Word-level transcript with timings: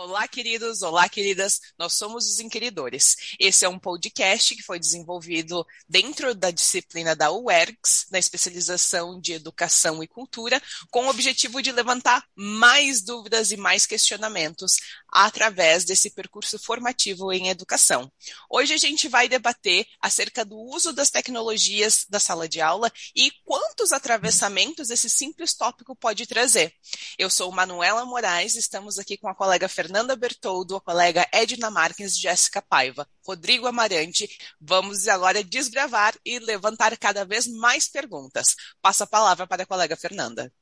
Olá, 0.00 0.28
queridos, 0.28 0.82
olá, 0.82 1.08
queridas. 1.08 1.60
Nós 1.76 1.94
somos 1.94 2.28
os 2.28 2.38
Inquiridores. 2.38 3.16
Esse 3.36 3.64
é 3.64 3.68
um 3.68 3.80
podcast 3.80 4.54
que 4.54 4.62
foi 4.62 4.78
desenvolvido 4.78 5.66
dentro 5.88 6.36
da 6.36 6.52
disciplina 6.52 7.16
da 7.16 7.32
UERGS, 7.32 8.06
na 8.08 8.16
especialização 8.16 9.20
de 9.20 9.32
Educação 9.32 10.00
e 10.00 10.06
Cultura, 10.06 10.62
com 10.88 11.06
o 11.06 11.10
objetivo 11.10 11.60
de 11.60 11.72
levantar 11.72 12.24
mais 12.36 13.02
dúvidas 13.02 13.50
e 13.50 13.56
mais 13.56 13.86
questionamentos 13.86 14.76
através 15.08 15.84
desse 15.84 16.10
percurso 16.10 16.60
formativo 16.60 17.32
em 17.32 17.48
educação. 17.48 18.08
Hoje 18.48 18.74
a 18.74 18.78
gente 18.78 19.08
vai 19.08 19.28
debater 19.28 19.84
acerca 20.00 20.44
do 20.44 20.56
uso 20.56 20.92
das 20.92 21.10
tecnologias 21.10 22.06
da 22.08 22.20
sala 22.20 22.48
de 22.48 22.60
aula 22.60 22.92
e 23.16 23.32
quantos 23.44 23.90
atravessamentos 23.90 24.90
esse 24.90 25.10
simples 25.10 25.54
tópico 25.54 25.96
pode 25.96 26.24
trazer. 26.24 26.72
Eu 27.18 27.28
sou 27.28 27.50
Manuela 27.50 28.04
Moraes, 28.04 28.54
estamos 28.54 28.96
aqui 28.96 29.16
com 29.16 29.28
a 29.28 29.34
colega 29.34 29.68
Fernanda 29.68 29.87
Fernanda 29.88 30.14
Bertoldo, 30.14 30.76
a 30.76 30.80
colega 30.82 31.26
Edna 31.32 31.70
Marques 31.70 32.14
e 32.14 32.20
Jéssica 32.20 32.60
Paiva, 32.60 33.08
Rodrigo 33.26 33.66
Amarante. 33.66 34.28
Vamos 34.60 35.08
agora 35.08 35.42
desbravar 35.42 36.12
e 36.26 36.38
levantar 36.38 36.94
cada 36.98 37.24
vez 37.24 37.46
mais 37.46 37.88
perguntas. 37.90 38.54
Passo 38.82 39.04
a 39.04 39.06
palavra 39.06 39.46
para 39.46 39.62
a 39.62 39.66
colega 39.66 39.96
Fernanda. 39.96 40.52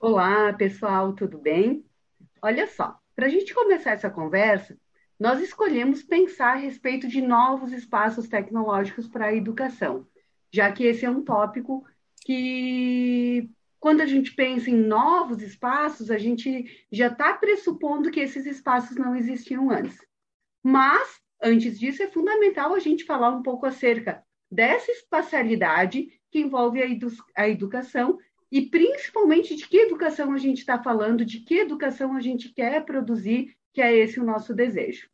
Olá, 0.00 0.54
pessoal, 0.54 1.12
tudo 1.12 1.36
bem? 1.36 1.84
Olha 2.40 2.66
só, 2.66 2.98
para 3.14 3.26
a 3.26 3.28
gente 3.28 3.52
começar 3.52 3.90
essa 3.90 4.08
conversa, 4.08 4.74
nós 5.20 5.38
escolhemos 5.42 6.02
pensar 6.02 6.56
a 6.56 6.60
respeito 6.60 7.06
de 7.08 7.20
novos 7.20 7.72
espaços 7.72 8.26
tecnológicos 8.26 9.06
para 9.06 9.26
a 9.26 9.34
educação, 9.34 10.06
já 10.50 10.72
que 10.72 10.84
esse 10.84 11.04
é 11.04 11.10
um 11.10 11.22
tópico 11.22 11.84
que 12.24 13.50
quando 13.80 14.00
a 14.00 14.06
gente 14.06 14.34
pensa 14.34 14.70
em 14.70 14.76
novos 14.76 15.40
espaços, 15.42 16.10
a 16.10 16.18
gente 16.18 16.86
já 16.90 17.08
está 17.08 17.34
pressupondo 17.34 18.10
que 18.10 18.20
esses 18.20 18.44
espaços 18.46 18.96
não 18.96 19.14
existiam 19.14 19.70
antes. 19.70 19.98
Mas, 20.62 21.20
antes 21.42 21.78
disso, 21.78 22.02
é 22.02 22.08
fundamental 22.08 22.74
a 22.74 22.78
gente 22.78 23.04
falar 23.04 23.30
um 23.30 23.42
pouco 23.42 23.66
acerca 23.66 24.22
dessa 24.50 24.90
espacialidade 24.90 26.08
que 26.30 26.40
envolve 26.40 26.82
a, 26.82 26.86
edu 26.86 27.08
a 27.36 27.48
educação 27.48 28.18
e, 28.50 28.62
principalmente, 28.62 29.54
de 29.54 29.68
que 29.68 29.76
educação 29.78 30.32
a 30.32 30.38
gente 30.38 30.58
está 30.58 30.82
falando, 30.82 31.24
de 31.24 31.40
que 31.40 31.58
educação 31.58 32.16
a 32.16 32.20
gente 32.20 32.52
quer 32.52 32.84
produzir, 32.84 33.56
que 33.72 33.80
é 33.80 33.96
esse 33.96 34.18
o 34.18 34.24
nosso 34.24 34.54
desejo. 34.54 35.08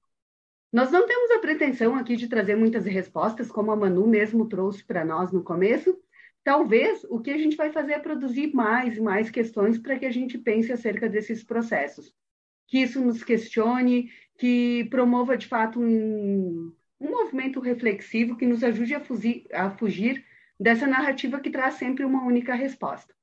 Nós 0.72 0.90
não 0.90 1.06
temos 1.06 1.30
a 1.30 1.38
pretensão 1.38 1.94
aqui 1.94 2.16
de 2.16 2.28
trazer 2.28 2.56
muitas 2.56 2.84
respostas, 2.84 3.50
como 3.50 3.70
a 3.70 3.76
Manu 3.76 4.06
mesmo 4.06 4.48
trouxe 4.48 4.82
para 4.84 5.04
nós 5.04 5.30
no 5.30 5.42
começo, 5.42 5.96
Talvez 6.44 7.04
o 7.08 7.20
que 7.20 7.30
a 7.30 7.38
gente 7.38 7.56
vai 7.56 7.72
fazer 7.72 7.94
é 7.94 7.98
produzir 7.98 8.54
mais 8.54 8.98
e 8.98 9.00
mais 9.00 9.30
questões 9.30 9.78
para 9.78 9.98
que 9.98 10.04
a 10.04 10.10
gente 10.10 10.36
pense 10.36 10.70
acerca 10.70 11.08
desses 11.08 11.42
processos. 11.42 12.14
Que 12.68 12.80
isso 12.80 13.00
nos 13.00 13.24
questione, 13.24 14.10
que 14.38 14.86
promova 14.90 15.38
de 15.38 15.46
fato 15.46 15.80
um, 15.80 16.70
um 17.00 17.10
movimento 17.10 17.60
reflexivo 17.60 18.36
que 18.36 18.46
nos 18.46 18.62
ajude 18.62 18.94
a 18.94 19.00
fugir, 19.00 19.46
a 19.52 19.70
fugir 19.70 20.22
dessa 20.60 20.86
narrativa 20.86 21.40
que 21.40 21.50
traz 21.50 21.74
sempre 21.74 22.04
uma 22.04 22.22
única 22.22 22.54
resposta. 22.54 23.14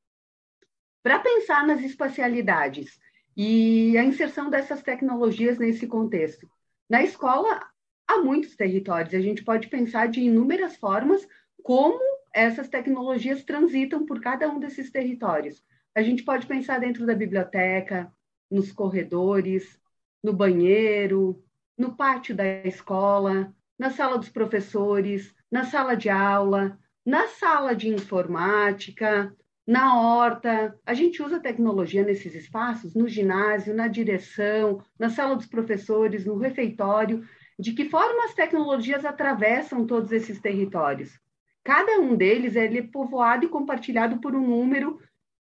Para 1.04 1.20
pensar 1.20 1.66
nas 1.66 1.82
espacialidades 1.84 3.00
e 3.38 3.96
a 4.00 4.04
inserção 4.04 4.50
dessas 4.50 4.82
tecnologias 4.82 5.60
nesse 5.60 5.86
contexto, 5.86 6.50
na 6.90 7.04
escola 7.04 7.68
há 8.08 8.18
muitos 8.18 8.56
territórios, 8.56 9.14
a 9.14 9.22
gente 9.22 9.44
pode 9.44 9.68
pensar 9.68 10.08
de 10.08 10.22
inúmeras 10.22 10.76
formas 10.76 11.28
como 11.64 12.11
essas 12.34 12.68
tecnologias 12.68 13.44
transitam 13.44 14.06
por 14.06 14.22
cada 14.22 14.50
um 14.50 14.60
desses 14.60 14.92
territórios. 14.92 15.64
A 15.96 16.02
gente 16.02 16.24
pode 16.24 16.48
pensar 16.48 16.80
dentro 16.80 17.06
da 17.06 17.14
biblioteca, 17.14 18.12
nos 18.50 18.72
corredores, 18.72 19.80
no 20.24 20.34
banheiro, 20.34 21.44
no 21.78 21.96
pátio 21.96 22.36
da 22.36 22.46
escola, 22.66 23.54
na 23.78 23.90
sala 23.90 24.18
dos 24.18 24.30
professores, 24.30 25.34
na 25.52 25.66
sala 25.66 25.96
de 25.96 26.10
aula, 26.10 26.78
na 27.06 27.28
sala 27.28 27.76
de 27.76 27.90
informática, 27.90 29.36
na 29.68 30.00
horta. 30.00 30.78
A 30.86 30.94
gente 30.94 31.22
usa 31.22 31.40
tecnologia 31.40 32.04
nesses 32.04 32.36
espaços, 32.36 32.94
no 32.94 33.08
ginásio, 33.08 33.74
na 33.74 33.88
direção, 33.88 34.84
na 34.98 35.10
sala 35.10 35.36
dos 35.36 35.48
professores, 35.48 36.26
no 36.26 36.38
refeitório. 36.38 37.26
De 37.60 37.74
que 37.74 37.90
forma 37.90 38.26
as 38.26 38.34
tecnologias 38.34 39.06
atravessam 39.06 39.86
todos 39.86 40.12
esses 40.12 40.40
territórios? 40.40 41.21
Cada 41.64 42.00
um 42.00 42.16
deles 42.16 42.56
ele 42.56 42.80
é 42.80 42.84
povoado 42.84 43.46
e 43.46 43.50
compartilhado 43.50 44.20
por 44.20 44.36
um 44.36 44.48
número 44.48 45.00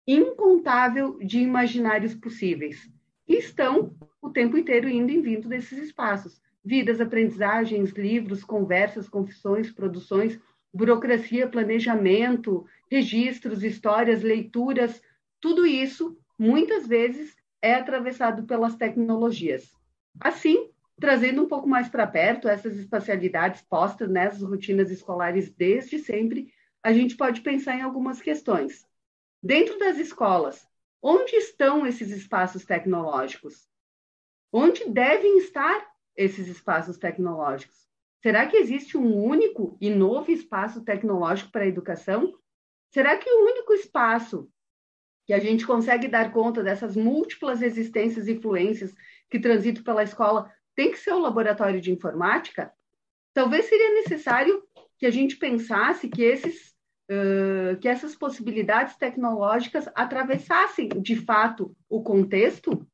incontável 0.08 1.18
de 1.20 1.40
imaginários 1.40 2.14
possíveis. 2.14 2.90
E 3.28 3.38
estão 3.38 3.96
o 4.22 4.30
tempo 4.30 4.58
inteiro 4.58 4.88
indo 4.90 5.12
e 5.12 5.22
vindo 5.22 5.48
desses 5.48 5.78
espaços. 5.80 6.42
Vidas, 6.64 7.02
aprendizagens, 7.02 7.92
livros, 7.92 8.44
conversas, 8.44 9.10
confissões, 9.10 9.72
produções, 9.72 10.40
burocracia, 10.74 11.48
planejamento, 11.48 12.66
registros, 12.90 13.64
histórias, 13.64 14.22
leituras, 14.22 15.02
tudo 15.40 15.66
isso, 15.66 16.18
muitas 16.38 16.88
vezes, 16.88 17.36
é 17.62 17.76
atravessado 17.76 18.44
pelas 18.44 18.76
tecnologias. 18.76 19.72
Assim, 20.20 20.70
trazendo 21.00 21.44
um 21.44 21.48
pouco 21.48 21.68
mais 21.68 21.90
para 21.90 22.08
perto 22.08 22.48
essas 22.48 22.76
espacialidades 22.78 23.62
postas 23.62 24.10
nessas 24.10 24.42
rotinas 24.42 24.92
escolares 24.92 25.50
desde 25.52 26.00
sempre, 26.00 26.54
a 26.82 26.94
gente 26.94 27.16
pode 27.16 27.42
pensar 27.42 27.76
em 27.76 27.82
algumas 27.82 28.22
questões. 28.22 28.86
Dentro 29.42 29.78
das 29.78 29.98
escolas, 29.98 30.68
onde 31.02 31.36
estão 31.36 31.86
esses 31.86 32.12
espaços 32.12 32.64
tecnológicos? 32.64 33.68
Onde 34.52 34.90
devem 34.90 35.38
estar 35.40 35.86
esses 36.16 36.48
espaços 36.48 36.98
tecnológicos? 36.98 37.88
Será 38.22 38.48
que 38.48 38.56
existe 38.56 38.98
um 38.98 39.22
único 39.22 39.78
e 39.82 39.90
novo 39.90 40.32
espaço 40.32 40.82
tecnológico 40.84 41.52
para 41.52 41.64
a 41.64 41.68
educação? 41.68 42.34
Será 42.90 43.18
que 43.18 43.30
o 43.30 43.46
único 43.46 43.74
espaço 43.74 44.50
que 45.26 45.34
a 45.34 45.40
gente 45.40 45.66
consegue 45.66 46.08
dar 46.08 46.32
conta 46.32 46.64
dessas 46.64 46.96
múltiplas 46.96 47.62
existências 47.62 48.28
e 48.28 48.34
influências 48.34 48.94
que 49.30 49.40
transitam 49.40 49.84
pela 49.84 50.04
escola 50.04 50.52
tem 50.76 50.92
que 50.92 50.98
ser 50.98 51.12
o 51.14 51.20
laboratório 51.20 51.82
de 51.82 51.92
informática, 51.92 52.72
talvez 53.34 53.66
seria 53.66 53.94
necessário 53.96 54.64
que 54.98 55.06
a 55.06 55.12
gente 55.12 55.38
pensasse 55.38 56.08
que 56.08 56.22
esses 56.24 56.74
uh, 57.10 57.78
que 57.80 57.88
essas 57.88 58.16
possibilidades 58.16 58.96
tecnológicas 58.96 59.90
atravessassem 59.96 60.90
de 60.90 61.16
fato 61.16 61.76
o 61.90 62.02
contexto. 62.02 62.88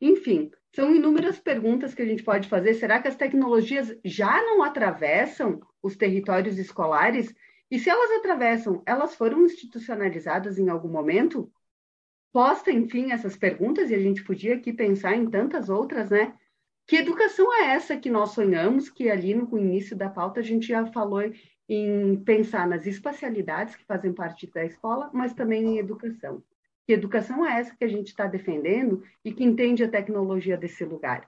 Enfim, 0.00 0.50
são 0.74 0.94
inúmeras 0.94 1.38
perguntas 1.38 1.94
que 1.94 2.02
a 2.02 2.06
gente 2.06 2.22
pode 2.22 2.48
fazer. 2.48 2.74
Será 2.74 3.00
que 3.00 3.08
as 3.08 3.16
tecnologias 3.16 3.96
já 4.04 4.42
não 4.42 4.62
atravessam 4.62 5.60
os 5.82 5.96
territórios 5.96 6.58
escolares? 6.58 7.32
E 7.70 7.78
se 7.78 7.88
elas 7.88 8.10
atravessam, 8.18 8.82
elas 8.84 9.14
foram 9.14 9.44
institucionalizadas 9.44 10.58
em 10.58 10.68
algum 10.68 10.88
momento? 10.88 11.50
Posta, 12.32 12.70
enfim, 12.70 13.12
essas 13.12 13.36
perguntas, 13.36 13.90
e 13.90 13.94
a 13.94 13.98
gente 13.98 14.24
podia 14.24 14.56
aqui 14.56 14.72
pensar 14.72 15.14
em 15.14 15.28
tantas 15.28 15.68
outras, 15.68 16.10
né? 16.10 16.34
Que 16.92 16.98
educação 16.98 17.50
é 17.54 17.72
essa 17.72 17.96
que 17.96 18.10
nós 18.10 18.32
sonhamos? 18.32 18.90
Que 18.90 19.08
ali 19.08 19.34
no 19.34 19.58
início 19.58 19.96
da 19.96 20.10
pauta 20.10 20.40
a 20.40 20.42
gente 20.42 20.66
já 20.66 20.84
falou 20.84 21.22
em 21.66 22.16
pensar 22.16 22.68
nas 22.68 22.84
espacialidades 22.84 23.74
que 23.74 23.86
fazem 23.86 24.12
parte 24.12 24.46
da 24.46 24.62
escola, 24.62 25.08
mas 25.10 25.32
também 25.32 25.64
em 25.64 25.78
educação. 25.78 26.42
Que 26.86 26.92
educação 26.92 27.46
é 27.46 27.58
essa 27.58 27.74
que 27.74 27.82
a 27.82 27.88
gente 27.88 28.08
está 28.08 28.26
defendendo 28.26 29.02
e 29.24 29.32
que 29.32 29.42
entende 29.42 29.82
a 29.82 29.88
tecnologia 29.88 30.54
desse 30.54 30.84
lugar? 30.84 31.26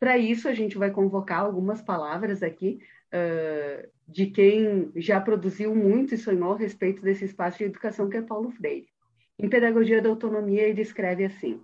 Para 0.00 0.18
isso, 0.18 0.48
a 0.48 0.52
gente 0.52 0.76
vai 0.76 0.90
convocar 0.90 1.42
algumas 1.42 1.80
palavras 1.80 2.42
aqui 2.42 2.80
uh, 3.14 3.88
de 4.08 4.26
quem 4.26 4.90
já 4.96 5.20
produziu 5.20 5.72
muito 5.72 6.16
e 6.16 6.18
sonhou 6.18 6.54
a 6.54 6.58
respeito 6.58 7.00
desse 7.00 7.26
espaço 7.26 7.58
de 7.58 7.64
educação, 7.66 8.10
que 8.10 8.16
é 8.16 8.22
Paulo 8.22 8.50
Freire. 8.50 8.88
Em 9.38 9.48
Pedagogia 9.48 10.02
da 10.02 10.08
Autonomia, 10.08 10.62
ele 10.62 10.82
escreve 10.82 11.24
assim: 11.24 11.62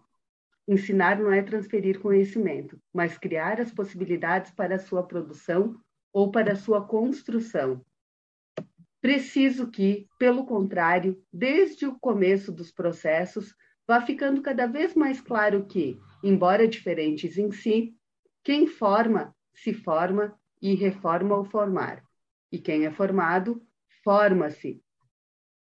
Ensinar 0.73 1.19
não 1.19 1.31
é 1.31 1.43
transferir 1.43 2.01
conhecimento, 2.01 2.81
mas 2.95 3.19
criar 3.19 3.61
as 3.61 3.71
possibilidades 3.71 4.51
para 4.53 4.77
a 4.77 4.79
sua 4.79 5.03
produção 5.03 5.79
ou 6.11 6.31
para 6.31 6.55
a 6.55 6.57
sua 6.57 6.83
construção. 6.87 7.85
Preciso 8.99 9.71
que, 9.71 10.09
pelo 10.19 10.47
contrário, 10.47 11.23
desde 11.31 11.85
o 11.85 11.99
começo 11.99 12.51
dos 12.51 12.73
processos, 12.73 13.55
vá 13.87 14.01
ficando 14.01 14.41
cada 14.41 14.67
vez 14.67 14.95
mais 14.95 15.21
claro 15.21 15.67
que, 15.67 16.01
embora 16.25 16.67
diferentes 16.67 17.37
em 17.37 17.53
si, 17.53 17.95
quem 18.43 18.67
forma, 18.67 19.37
se 19.53 19.75
forma 19.75 20.35
e 20.63 20.75
reforma 20.75 21.35
ao 21.35 21.45
formar. 21.45 22.03
E 22.51 22.59
quem 22.59 22.87
é 22.87 22.91
formado, 22.91 23.63
forma-se 24.03 24.83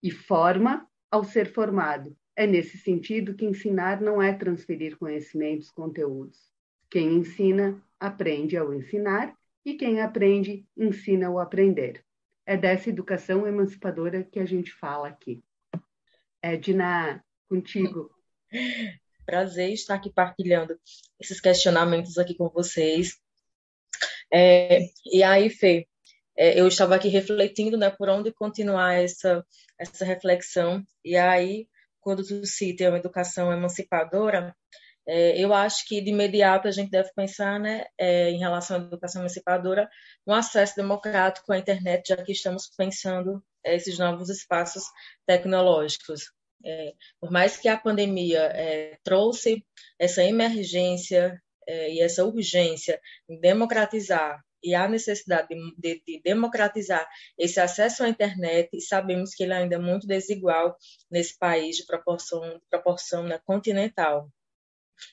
e 0.00 0.12
forma 0.12 0.88
ao 1.10 1.24
ser 1.24 1.52
formado, 1.52 2.16
é 2.36 2.46
nesse 2.46 2.78
sentido 2.78 3.34
que 3.34 3.44
ensinar 3.44 4.00
não 4.00 4.22
é 4.22 4.32
transferir 4.32 4.96
conhecimentos, 4.96 5.70
conteúdos. 5.70 6.38
Quem 6.90 7.14
ensina, 7.14 7.80
aprende 7.98 8.56
ao 8.56 8.72
ensinar, 8.74 9.34
e 9.64 9.74
quem 9.74 10.00
aprende, 10.00 10.66
ensina 10.76 11.26
ao 11.28 11.38
aprender. 11.38 12.04
É 12.46 12.56
dessa 12.56 12.88
educação 12.88 13.46
emancipadora 13.46 14.24
que 14.24 14.40
a 14.40 14.46
gente 14.46 14.72
fala 14.72 15.08
aqui. 15.08 15.42
Edna, 16.42 17.22
contigo. 17.48 18.10
prazer 19.26 19.72
estar 19.72 19.94
aqui 19.94 20.10
partilhando 20.10 20.76
esses 21.20 21.40
questionamentos 21.40 22.18
aqui 22.18 22.34
com 22.34 22.48
vocês. 22.48 23.16
É, 24.32 24.80
e 25.06 25.22
aí, 25.22 25.48
Fê, 25.48 25.86
é, 26.36 26.60
eu 26.60 26.66
estava 26.66 26.96
aqui 26.96 27.08
refletindo, 27.08 27.76
né, 27.76 27.90
por 27.90 28.08
onde 28.08 28.32
continuar 28.32 28.94
essa, 28.94 29.46
essa 29.78 30.04
reflexão. 30.04 30.82
E 31.04 31.16
aí, 31.16 31.68
quando 32.00 32.24
tu 32.26 32.44
cita 32.46 32.88
uma 32.88 32.98
educação 32.98 33.52
emancipadora, 33.52 34.54
é, 35.06 35.42
eu 35.42 35.52
acho 35.52 35.86
que 35.86 36.00
de 36.00 36.10
imediato 36.10 36.68
a 36.68 36.70
gente 36.70 36.90
deve 36.90 37.10
pensar, 37.14 37.58
né, 37.58 37.84
é, 37.98 38.30
em 38.30 38.38
relação 38.38 38.76
à 38.76 38.80
educação 38.80 39.22
emancipadora, 39.22 39.88
no 40.26 40.34
acesso 40.34 40.76
democrático 40.76 41.52
à 41.52 41.58
internet, 41.58 42.08
já 42.08 42.16
que 42.22 42.32
estamos 42.32 42.70
pensando 42.76 43.42
é, 43.64 43.74
esses 43.74 43.98
novos 43.98 44.28
espaços 44.28 44.84
tecnológicos. 45.26 46.32
É, 46.64 46.92
por 47.18 47.30
mais 47.30 47.56
que 47.56 47.68
a 47.68 47.78
pandemia 47.78 48.40
é, 48.54 48.98
trouxe 49.02 49.64
essa 49.98 50.22
emergência 50.22 51.40
é, 51.66 51.92
e 51.92 52.00
essa 52.00 52.24
urgência 52.24 53.00
em 53.28 53.40
democratizar 53.40 54.40
e 54.62 54.74
a 54.74 54.88
necessidade 54.88 55.48
de, 55.48 55.74
de, 55.76 56.02
de, 56.06 56.22
democratizar 56.22 57.08
esse 57.38 57.60
acesso 57.60 58.02
à 58.02 58.08
internet, 58.08 58.70
e 58.72 58.80
sabemos 58.80 59.34
que 59.34 59.42
ele 59.42 59.52
ainda 59.52 59.76
é 59.76 59.78
muito 59.78 60.06
desigual 60.06 60.76
nesse 61.10 61.38
país 61.38 61.76
de 61.76 61.86
proporção, 61.86 62.60
proporção 62.70 63.24
né, 63.24 63.40
continental. 63.44 64.28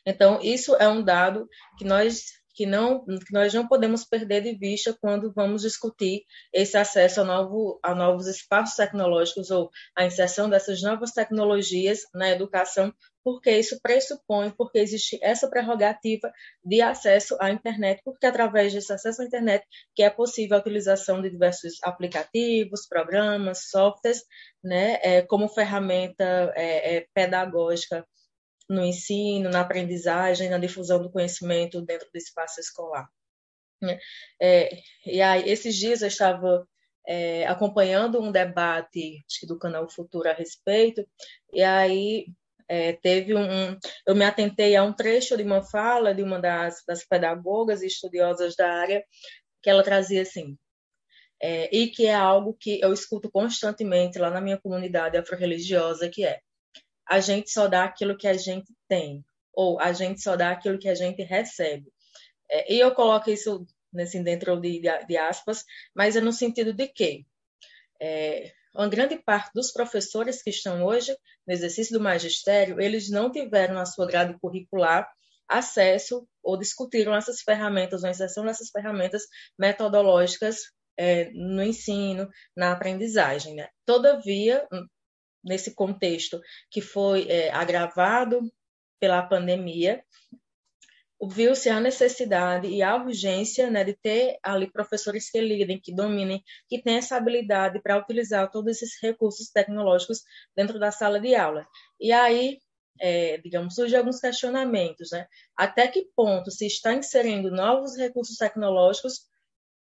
Então, 0.05 0.39
isso 0.41 0.75
é 0.75 0.87
um 0.87 1.01
dado 1.01 1.47
que 1.77 1.85
nós 1.85 2.25
que 2.57 2.65
não 2.65 3.05
que 3.05 3.31
nós 3.31 3.53
não 3.53 3.67
podemos 3.67 4.03
perder 4.03 4.41
de 4.41 4.57
vista 4.57 4.97
quando 4.99 5.31
vamos 5.31 5.61
discutir 5.61 6.23
esse 6.51 6.75
acesso 6.75 7.21
a, 7.21 7.23
novo, 7.23 7.79
a 7.83 7.93
novos 7.93 8.25
espaços 8.25 8.75
tecnológicos 8.75 9.51
ou 9.51 9.69
a 9.95 10.05
inserção 10.05 10.49
dessas 10.49 10.81
novas 10.81 11.11
tecnologias 11.11 11.99
na 12.15 12.31
educação, 12.31 12.91
porque 13.23 13.51
isso 13.51 13.79
pressupõe, 13.79 14.49
porque 14.49 14.79
existe 14.79 15.19
essa 15.21 15.47
prerrogativa 15.47 16.31
de 16.65 16.81
acesso 16.81 17.37
à 17.39 17.51
internet, 17.51 18.01
porque 18.03 18.25
através 18.25 18.73
desse 18.73 18.91
acesso 18.91 19.21
à 19.21 19.25
internet 19.25 19.63
que 19.93 20.01
é 20.01 20.09
possível 20.09 20.57
a 20.57 20.59
utilização 20.59 21.21
de 21.21 21.29
diversos 21.29 21.75
aplicativos, 21.83 22.87
programas, 22.87 23.69
softwares, 23.69 24.23
né, 24.63 24.97
é, 25.03 25.21
como 25.21 25.47
ferramenta 25.47 26.51
é, 26.55 26.97
é, 26.97 27.07
pedagógica 27.13 28.03
no 28.69 28.83
ensino, 28.83 29.49
na 29.49 29.61
aprendizagem, 29.61 30.49
na 30.49 30.57
difusão 30.57 31.01
do 31.01 31.11
conhecimento 31.11 31.81
dentro 31.81 32.09
do 32.11 32.17
espaço 32.17 32.59
escolar. 32.59 33.07
Né? 33.81 33.99
É, 34.41 34.69
e 35.05 35.21
aí, 35.21 35.49
esses 35.49 35.75
dias 35.75 36.01
eu 36.01 36.07
estava 36.07 36.67
é, 37.07 37.45
acompanhando 37.47 38.21
um 38.21 38.31
debate 38.31 39.23
do 39.43 39.57
canal 39.57 39.89
Futuro 39.89 40.29
a 40.29 40.33
respeito, 40.33 41.07
e 41.53 41.63
aí 41.63 42.25
é, 42.67 42.93
teve 42.93 43.33
um. 43.33 43.77
Eu 44.05 44.15
me 44.15 44.25
atentei 44.25 44.75
a 44.75 44.83
um 44.83 44.93
trecho 44.93 45.37
de 45.37 45.43
uma 45.43 45.63
fala 45.63 46.13
de 46.13 46.21
uma 46.21 46.39
das, 46.39 46.83
das 46.85 47.05
pedagogas 47.05 47.81
e 47.81 47.87
estudiosas 47.87 48.55
da 48.55 48.69
área, 48.69 49.03
que 49.61 49.69
ela 49.69 49.83
trazia 49.83 50.21
assim. 50.23 50.57
É, 51.41 51.69
e 51.75 51.87
que 51.87 52.07
é 52.07 52.15
algo 52.15 52.57
que 52.59 52.79
eu 52.81 52.91
escuto 52.91 53.29
constantemente 53.31 54.17
lá 54.17 54.29
na 54.31 54.41
minha 54.41 54.57
comunidade 54.57 55.17
afro-religiosa, 55.17 56.09
que 56.09 56.25
é 56.25 56.39
a 57.09 57.19
gente 57.19 57.49
só 57.49 57.67
dá 57.67 57.83
aquilo 57.83 58.17
que 58.17 58.27
a 58.27 58.33
gente 58.33 58.73
tem, 58.87 59.23
ou 59.53 59.79
a 59.79 59.93
gente 59.93 60.21
só 60.21 60.35
dá 60.35 60.51
aquilo 60.51 60.77
que 60.77 60.89
a 60.89 60.95
gente 60.95 61.23
recebe. 61.23 61.91
É, 62.49 62.73
e 62.73 62.79
eu 62.79 62.93
coloco 62.93 63.29
isso 63.29 63.65
dentro 64.23 64.59
de, 64.59 64.79
de, 64.79 65.05
de, 65.05 65.17
aspas, 65.17 65.65
mas 65.95 66.15
é 66.15 66.21
no 66.21 66.31
sentido 66.31 66.73
de 66.73 66.87
que 66.87 67.25
é, 68.01 68.51
uma 68.75 68.87
grande 68.87 69.17
parte 69.17 69.51
dos 69.53 69.71
professores 69.71 70.43
que 70.43 70.51
estão 70.51 70.83
hoje 70.83 71.17
no 71.45 71.53
exercício 71.53 71.97
do 71.97 72.03
magistério, 72.03 72.79
eles 72.79 73.09
não 73.09 73.31
tiveram 73.31 73.73
na 73.73 73.85
sua 73.85 74.05
grade 74.05 74.37
curricular 74.39 75.09
acesso 75.47 76.27
ou 76.43 76.57
discutiram 76.57 77.15
essas 77.15 77.41
ferramentas, 77.41 78.03
ou 78.03 78.09
inserção 78.09 78.45
dessas 78.45 78.69
ferramentas 78.69 79.23
metodológicas 79.57 80.71
é, 80.97 81.29
no 81.31 81.63
ensino, 81.63 82.29
na 82.55 82.71
aprendizagem. 82.71 83.55
Né? 83.55 83.69
Todavia, 83.85 84.67
nesse 85.47 85.73
contexto 85.73 86.39
que 86.69 86.81
foi 86.81 87.27
é, 87.29 87.51
agravado 87.51 88.41
pela 88.99 89.21
pandemia, 89.21 90.03
viu-se 91.21 91.69
a 91.69 91.79
necessidade 91.79 92.67
e 92.67 92.83
a 92.83 92.95
urgência 92.95 93.69
né, 93.69 93.83
de 93.83 93.93
ter 93.93 94.37
ali 94.43 94.71
professores 94.71 95.29
que 95.29 95.41
lidem, 95.41 95.79
que 95.79 95.93
dominem, 95.93 96.43
que 96.69 96.81
tenham 96.81 96.99
essa 96.99 97.15
habilidade 97.17 97.81
para 97.81 97.97
utilizar 97.97 98.51
todos 98.51 98.77
esses 98.77 99.01
recursos 99.01 99.49
tecnológicos 99.49 100.21
dentro 100.55 100.79
da 100.79 100.91
sala 100.91 101.19
de 101.19 101.33
aula. 101.33 101.67
E 101.99 102.11
aí, 102.11 102.59
é, 102.99 103.37
digamos, 103.39 103.75
surgem 103.75 103.97
alguns 103.97 104.19
questionamentos, 104.19 105.09
né? 105.11 105.27
Até 105.55 105.87
que 105.87 106.07
ponto 106.15 106.51
se 106.51 106.67
está 106.67 106.93
inserindo 106.93 107.49
novos 107.49 107.97
recursos 107.97 108.37
tecnológicos 108.37 109.25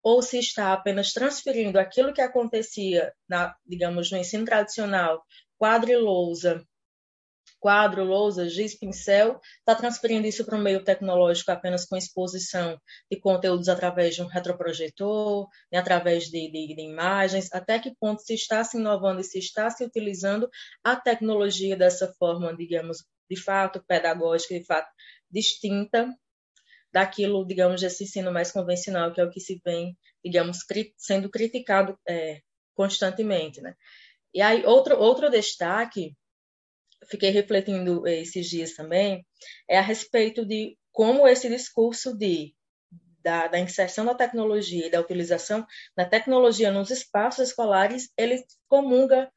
ou 0.03 0.21
se 0.21 0.39
está 0.39 0.73
apenas 0.73 1.13
transferindo 1.13 1.79
aquilo 1.79 2.13
que 2.13 2.21
acontecia, 2.21 3.13
na, 3.29 3.55
digamos, 3.65 4.11
no 4.11 4.19
ensino 4.19 4.45
tradicional, 4.45 5.25
quadro 5.63 5.93
e 5.93 5.97
lousa, 5.97 6.67
quadro, 7.61 8.03
lousa, 8.03 8.49
giz, 8.49 8.77
pincel, 8.77 9.41
está 9.61 9.77
transferindo 9.77 10.27
isso 10.27 10.45
para 10.45 10.59
o 10.59 10.61
meio 10.61 10.83
tecnológico 10.83 11.53
apenas 11.53 11.85
com 11.85 11.97
exposição 11.97 12.77
de 13.09 13.21
conteúdos 13.21 13.69
através 13.69 14.17
de 14.17 14.23
um 14.23 14.27
retroprojetor, 14.27 15.47
né, 15.71 15.79
através 15.79 16.25
de, 16.25 16.51
de, 16.51 16.75
de, 16.75 16.83
imagens, 16.83 17.49
até 17.53 17.79
que 17.79 17.95
ponto 17.95 18.23
se 18.23 18.35
está 18.35 18.65
se 18.65 18.77
inovando 18.77 19.21
e 19.21 19.25
se 19.25 19.39
está 19.39 19.71
se 19.71 19.85
utilizando 19.85 20.51
a 20.83 20.97
tecnologia 20.97 21.77
dessa 21.77 22.13
forma, 22.19 22.53
digamos, 22.57 23.05
de 23.31 23.41
fato 23.41 23.85
pedagógica, 23.87 24.59
de 24.59 24.67
fato 24.67 24.91
distinta 25.31 26.13
daquilo, 26.93 27.47
digamos, 27.47 27.81
desse 27.81 28.03
ensino 28.03 28.33
mais 28.33 28.51
convencional, 28.51 29.13
que 29.13 29.21
é 29.21 29.25
o 29.25 29.31
que 29.31 29.39
se 29.39 29.61
vem, 29.65 29.97
digamos, 30.25 30.59
sendo 30.97 31.31
criticado 31.31 31.97
é, 32.09 32.41
constantemente, 32.75 33.61
né? 33.61 33.77
E 34.35 34.41
aí, 34.41 34.65
outro, 34.65 34.99
outro 34.99 35.31
destaque, 35.31 36.17
fiquei 37.11 37.31
refletindo 37.31 38.07
é, 38.07 38.21
esses 38.21 38.49
dias 38.49 38.75
também, 38.75 39.27
é 39.69 39.79
a 39.79 39.83
respeito 39.83 40.45
de 40.47 40.77
como 40.91 41.27
esse 41.27 41.49
discurso 41.49 42.17
de 42.17 42.55
da, 43.23 43.47
da, 43.47 43.59
inserção 43.59 44.05
da 44.05 44.17
tecnologia 44.17 44.87
e 44.87 44.91
da 44.91 45.01
utilização 45.01 45.65
da 45.97 46.05
tecnologia 46.05 46.73
nos 46.73 46.91
espaços 46.91 47.49
escolares, 47.51 48.11
ele 48.17 48.43
comunga 48.69 49.31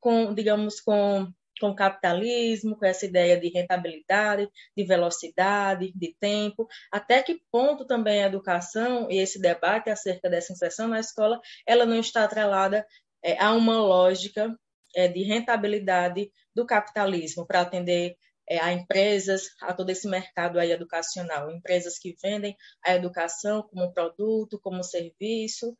com, 0.00 0.32
digamos, 0.32 0.80
com 0.80 1.30
com 1.60 1.70
o 1.70 1.74
capitalismo, 1.74 2.76
com 2.76 2.84
essa 2.84 3.06
ideia 3.06 3.38
de 3.38 3.48
rentabilidade, 3.48 4.48
de 4.76 4.84
velocidade, 4.84 5.92
de 5.94 6.14
tempo, 6.20 6.66
até 6.92 7.22
que 7.22 7.40
ponto 7.50 7.86
também 7.86 8.22
a 8.22 8.26
educação 8.26 9.10
e 9.10 9.18
esse 9.18 9.40
debate 9.40 9.90
acerca 9.90 10.28
dessa 10.28 10.52
inserção 10.52 10.88
na 10.88 11.00
escola, 11.00 11.40
ela 11.66 11.86
não 11.86 11.98
está 11.98 12.24
atrelada 12.24 12.86
é, 13.26 13.42
a 13.42 13.52
uma 13.52 13.80
lógica 13.80 14.56
é, 14.94 15.08
de 15.08 15.24
rentabilidade 15.24 16.30
do 16.54 16.64
capitalismo 16.64 17.44
para 17.44 17.62
atender 17.62 18.16
é, 18.48 18.60
a 18.60 18.72
empresas, 18.72 19.48
a 19.60 19.74
todo 19.74 19.90
esse 19.90 20.08
mercado 20.08 20.60
aí 20.60 20.70
educacional, 20.70 21.50
empresas 21.50 21.98
que 21.98 22.14
vendem 22.22 22.56
a 22.84 22.94
educação 22.94 23.64
como 23.64 23.92
produto, 23.92 24.60
como 24.62 24.84
serviço, 24.84 25.76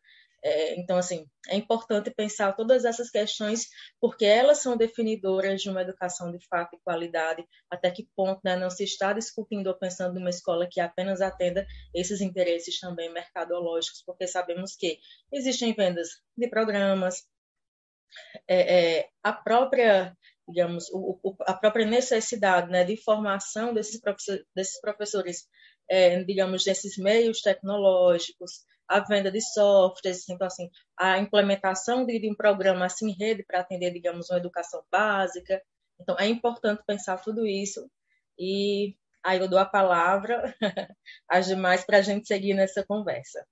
é, 0.48 0.78
então, 0.78 0.96
assim, 0.96 1.26
é 1.48 1.56
importante 1.56 2.08
pensar 2.10 2.52
todas 2.52 2.84
essas 2.84 3.10
questões, 3.10 3.68
porque 4.00 4.24
elas 4.24 4.58
são 4.58 4.76
definidoras 4.76 5.60
de 5.60 5.68
uma 5.68 5.82
educação 5.82 6.30
de 6.30 6.38
fato 6.46 6.76
e 6.76 6.80
qualidade, 6.84 7.44
até 7.68 7.90
que 7.90 8.08
ponto 8.14 8.40
né, 8.44 8.54
não 8.54 8.70
se 8.70 8.84
está 8.84 9.12
discutindo 9.12 9.66
ou 9.66 9.74
pensando 9.74 10.14
numa 10.14 10.30
escola 10.30 10.68
que 10.70 10.78
apenas 10.80 11.20
atenda 11.20 11.66
esses 11.92 12.20
interesses 12.20 12.78
também 12.78 13.12
mercadológicos, 13.12 14.04
porque 14.06 14.28
sabemos 14.28 14.76
que 14.76 15.00
existem 15.32 15.74
vendas 15.74 16.10
de 16.36 16.48
programas, 16.48 17.24
é, 18.48 18.98
é, 18.98 19.08
a 19.22 19.32
própria 19.32 20.16
digamos, 20.48 20.88
o, 20.92 21.18
o, 21.24 21.36
a 21.40 21.54
própria 21.54 21.84
necessidade 21.84 22.70
né, 22.70 22.84
de 22.84 22.96
formação 22.96 23.74
desses, 23.74 24.00
professores, 24.00 24.44
desses 24.54 24.80
professores 24.80 25.48
é, 25.88 26.22
digamos, 26.24 26.64
nesses 26.66 26.96
meios 26.96 27.40
tecnológicos, 27.40 28.64
a 28.88 29.00
venda 29.00 29.30
de 29.30 29.40
softwares, 29.40 30.28
então, 30.28 30.46
assim, 30.46 30.70
a 30.96 31.18
implementação 31.18 32.04
de, 32.04 32.18
de 32.20 32.30
um 32.30 32.34
programa 32.34 32.86
assim 32.86 33.12
rede 33.18 33.44
para 33.44 33.60
atender, 33.60 33.92
digamos, 33.92 34.30
uma 34.30 34.38
educação 34.38 34.82
básica. 34.90 35.60
Então, 36.00 36.16
é 36.18 36.26
importante 36.26 36.82
pensar 36.86 37.18
tudo 37.18 37.46
isso 37.46 37.90
e 38.38 38.96
aí 39.24 39.38
eu 39.38 39.48
dou 39.48 39.58
a 39.58 39.64
palavra 39.64 40.54
às 41.28 41.46
demais 41.46 41.84
para 41.84 41.98
a 41.98 42.02
gente 42.02 42.26
seguir 42.26 42.54
nessa 42.54 42.84
conversa. 42.84 43.46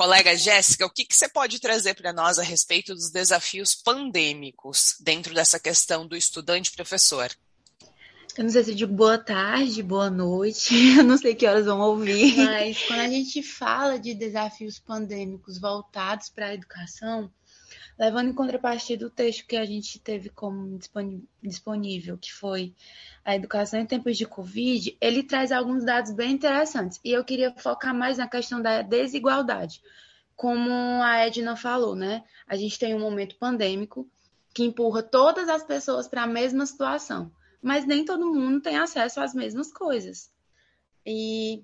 Colega 0.00 0.34
Jéssica, 0.34 0.86
o 0.86 0.90
que, 0.90 1.04
que 1.04 1.14
você 1.14 1.28
pode 1.28 1.60
trazer 1.60 1.92
para 1.92 2.10
nós 2.10 2.38
a 2.38 2.42
respeito 2.42 2.94
dos 2.94 3.10
desafios 3.10 3.74
pandêmicos 3.74 4.96
dentro 4.98 5.34
dessa 5.34 5.60
questão 5.60 6.06
do 6.06 6.16
estudante-professor? 6.16 7.30
Eu 8.34 8.44
não 8.44 8.50
sei 8.50 8.64
se 8.64 8.70
eu 8.70 8.74
digo 8.74 8.94
boa 8.94 9.18
tarde, 9.18 9.82
boa 9.82 10.08
noite, 10.08 10.74
eu 10.96 11.04
não 11.04 11.18
sei 11.18 11.34
que 11.34 11.46
horas 11.46 11.66
vão 11.66 11.80
ouvir. 11.80 12.34
Mas 12.34 12.82
quando 12.84 13.00
a 13.00 13.08
gente 13.10 13.42
fala 13.42 13.98
de 13.98 14.14
desafios 14.14 14.78
pandêmicos 14.78 15.58
voltados 15.58 16.30
para 16.30 16.46
a 16.46 16.54
educação, 16.54 17.30
levando 18.00 18.30
em 18.30 18.32
contrapartida 18.32 19.06
o 19.06 19.10
texto 19.10 19.46
que 19.46 19.58
a 19.58 19.64
gente 19.66 19.98
teve 19.98 20.30
como 20.30 20.78
disponível, 21.42 22.16
que 22.16 22.32
foi 22.32 22.74
a 23.22 23.36
educação 23.36 23.78
em 23.78 23.84
tempos 23.84 24.16
de 24.16 24.24
Covid, 24.24 24.96
ele 24.98 25.22
traz 25.22 25.52
alguns 25.52 25.84
dados 25.84 26.10
bem 26.10 26.32
interessantes. 26.32 26.98
E 27.04 27.12
eu 27.12 27.22
queria 27.22 27.52
focar 27.52 27.94
mais 27.94 28.16
na 28.16 28.26
questão 28.26 28.62
da 28.62 28.80
desigualdade. 28.80 29.82
Como 30.34 30.72
a 31.02 31.26
Edna 31.26 31.54
falou, 31.56 31.94
né? 31.94 32.24
A 32.46 32.56
gente 32.56 32.78
tem 32.78 32.94
um 32.94 33.00
momento 33.00 33.36
pandêmico 33.36 34.08
que 34.54 34.64
empurra 34.64 35.02
todas 35.02 35.50
as 35.50 35.62
pessoas 35.62 36.08
para 36.08 36.22
a 36.22 36.26
mesma 36.26 36.64
situação, 36.64 37.30
mas 37.60 37.86
nem 37.86 38.02
todo 38.02 38.32
mundo 38.32 38.62
tem 38.62 38.78
acesso 38.78 39.20
às 39.20 39.34
mesmas 39.34 39.70
coisas. 39.70 40.32
E 41.04 41.62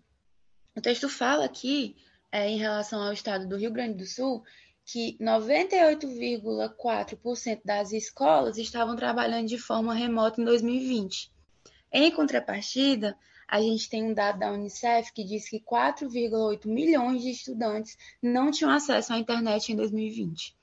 o 0.76 0.82
texto 0.82 1.08
fala 1.08 1.46
aqui, 1.46 1.96
é, 2.30 2.46
em 2.46 2.58
relação 2.58 3.00
ao 3.00 3.14
estado 3.14 3.48
do 3.48 3.56
Rio 3.56 3.72
Grande 3.72 3.94
do 3.94 4.04
Sul, 4.04 4.44
que 4.86 5.18
98,4% 5.20 7.60
das 7.64 7.92
escolas 7.92 8.56
estavam 8.56 8.94
trabalhando 8.94 9.48
de 9.48 9.58
forma 9.58 9.92
remota 9.92 10.40
em 10.40 10.44
2020. 10.44 11.32
Em 11.92 12.12
contrapartida, 12.12 13.18
a 13.48 13.60
gente 13.60 13.90
tem 13.90 14.04
um 14.04 14.14
dado 14.14 14.38
da 14.38 14.52
Unicef 14.52 15.12
que 15.12 15.24
diz 15.24 15.48
que 15.48 15.58
4,8 15.60 16.66
milhões 16.66 17.22
de 17.22 17.30
estudantes 17.30 17.98
não 18.22 18.52
tinham 18.52 18.70
acesso 18.70 19.12
à 19.12 19.18
internet 19.18 19.72
em 19.72 19.76
2020. 19.76 20.54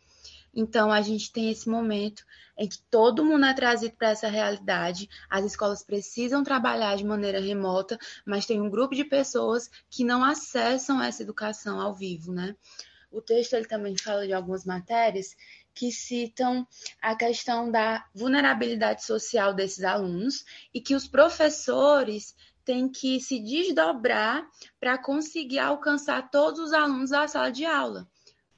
Então, 0.55 0.91
a 0.91 1.01
gente 1.01 1.31
tem 1.31 1.49
esse 1.49 1.67
momento 1.67 2.23
em 2.57 2.67
que 2.67 2.77
todo 2.89 3.25
mundo 3.25 3.45
é 3.45 3.53
trazido 3.53 3.95
para 3.95 4.11
essa 4.11 4.27
realidade, 4.27 5.09
as 5.29 5.43
escolas 5.43 5.83
precisam 5.83 6.43
trabalhar 6.43 6.95
de 6.95 7.03
maneira 7.03 7.41
remota, 7.41 7.97
mas 8.25 8.45
tem 8.45 8.61
um 8.61 8.69
grupo 8.69 8.95
de 8.95 9.03
pessoas 9.03 9.69
que 9.89 10.05
não 10.05 10.23
acessam 10.23 11.01
essa 11.01 11.23
educação 11.23 11.81
ao 11.81 11.93
vivo, 11.93 12.31
né? 12.31 12.55
O 13.13 13.21
texto 13.21 13.53
ele 13.53 13.65
também 13.65 13.95
fala 13.95 14.25
de 14.25 14.33
algumas 14.33 14.65
matérias 14.65 15.35
que 15.71 15.91
citam 15.91 16.67
a 16.99 17.15
questão 17.15 17.69
da 17.69 18.03
vulnerabilidade 18.13 19.05
social 19.05 19.53
desses 19.53 19.83
alunos 19.83 20.43
e 20.73 20.81
que 20.81 20.95
os 20.95 21.07
professores 21.07 22.35
têm 22.65 22.89
que 22.89 23.19
se 23.19 23.39
desdobrar 23.39 24.43
para 24.79 24.97
conseguir 24.97 25.59
alcançar 25.59 26.31
todos 26.31 26.59
os 26.59 26.73
alunos 26.73 27.11
da 27.11 27.27
sala 27.27 27.51
de 27.51 27.65
aula. 27.65 28.09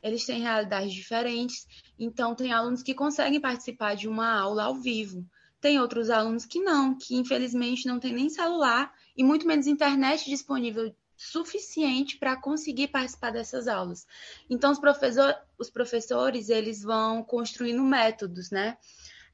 Eles 0.02 0.26
têm 0.26 0.42
realidades 0.42 0.94
diferentes, 0.94 1.68
então 2.00 2.34
tem 2.34 2.54
alunos 2.54 2.82
que 2.82 2.94
conseguem 2.94 3.42
participar 3.42 3.96
de 3.96 4.08
uma 4.08 4.40
aula 4.40 4.64
ao 4.64 4.76
vivo. 4.76 5.26
Tem 5.60 5.82
outros 5.82 6.10
alunos 6.10 6.46
que 6.46 6.62
não, 6.62 6.98
que 6.98 7.16
infelizmente 7.16 7.88
não 7.88 8.00
tem 8.00 8.14
nem 8.14 8.30
celular 8.30 8.94
e 9.18 9.24
muito 9.24 9.46
menos 9.46 9.68
internet 9.68 10.30
disponível 10.30 10.96
suficiente 11.18 12.18
para 12.18 12.36
conseguir 12.36 12.90
participar 12.90 13.32
dessas 13.32 13.68
aulas. 13.68 14.06
Então, 14.50 14.72
os, 14.72 14.80
professor, 14.80 15.36
os 15.58 15.70
professores, 15.70 16.50
eles 16.50 16.82
vão 16.82 17.24
construindo 17.24 17.84
métodos, 17.84 18.52
né? 18.52 18.78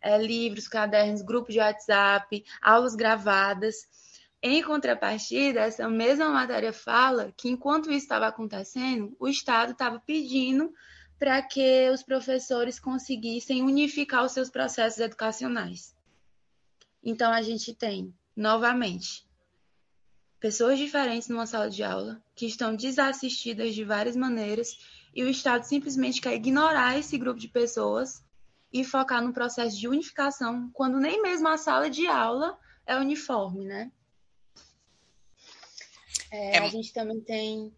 É, 0.02 0.18
livros, 0.18 0.68
cadernos, 0.68 1.22
grupos 1.22 1.54
de 1.54 1.60
WhatsApp, 1.60 2.44
aulas 2.62 2.96
gravadas. 2.96 3.88
Em 4.42 4.64
contrapartida, 4.64 5.60
essa 5.62 5.88
mesma 5.88 6.30
matéria 6.30 6.74
fala 6.74 7.32
que 7.38 7.50
enquanto 7.50 7.92
isso 7.92 8.06
estava 8.06 8.28
acontecendo, 8.28 9.16
o 9.20 9.28
Estado 9.28 9.74
estava 9.74 10.00
pedindo 10.00 10.74
para 11.20 11.40
que 11.44 11.88
os 11.92 12.02
professores 12.02 12.80
conseguissem 12.80 13.62
unificar 13.62 14.26
os 14.26 14.32
seus 14.32 14.50
processos 14.50 15.00
educacionais. 15.00 15.96
Então, 17.04 17.32
a 17.32 17.44
gente 17.44 17.76
tem, 17.76 18.12
novamente, 18.36 19.28
pessoas 20.42 20.80
diferentes 20.80 21.30
numa 21.30 21.46
sala 21.46 21.70
de 21.70 21.84
aula, 21.84 22.20
que 22.36 22.48
estão 22.48 22.76
desassistidas 22.76 23.76
de 23.76 23.86
várias 23.86 24.16
maneiras, 24.16 24.76
e 25.14 25.24
o 25.24 25.30
Estado 25.30 25.64
simplesmente 25.64 26.20
quer 26.20 26.34
ignorar 26.34 26.98
esse 26.98 27.16
grupo 27.18 27.40
de 27.40 27.48
pessoas 27.48 28.24
e 28.74 28.84
focar 28.84 29.22
no 29.22 29.34
processo 29.34 29.78
de 29.78 29.88
unificação, 29.88 30.70
quando 30.74 31.00
nem 31.00 31.22
mesmo 31.22 31.48
a 31.48 31.58
sala 31.58 31.90
de 31.90 32.08
aula 32.08 32.58
é 32.88 32.98
uniforme, 32.98 33.66
né? 33.66 33.92
É, 36.32 36.58
é... 36.58 36.60
A 36.60 36.70
gente 36.70 36.92
também 36.92 37.22
tem. 37.22 37.72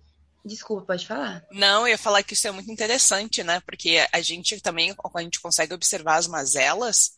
Desculpa, 0.46 0.86
pode 0.86 1.08
falar. 1.08 1.46
Não, 1.52 1.82
eu 1.82 1.90
ia 1.90 1.98
falar 1.98 2.22
que 2.22 2.34
isso 2.34 2.48
é 2.48 2.52
muito 2.52 2.72
interessante, 2.72 3.44
né? 3.44 3.62
Porque 3.62 4.06
a 4.12 4.22
gente 4.22 4.60
também, 4.62 4.94
a 5.16 5.22
gente 5.22 5.40
consegue 5.40 5.74
observar 5.74 6.18
as 6.18 6.28
mazelas 6.28 7.14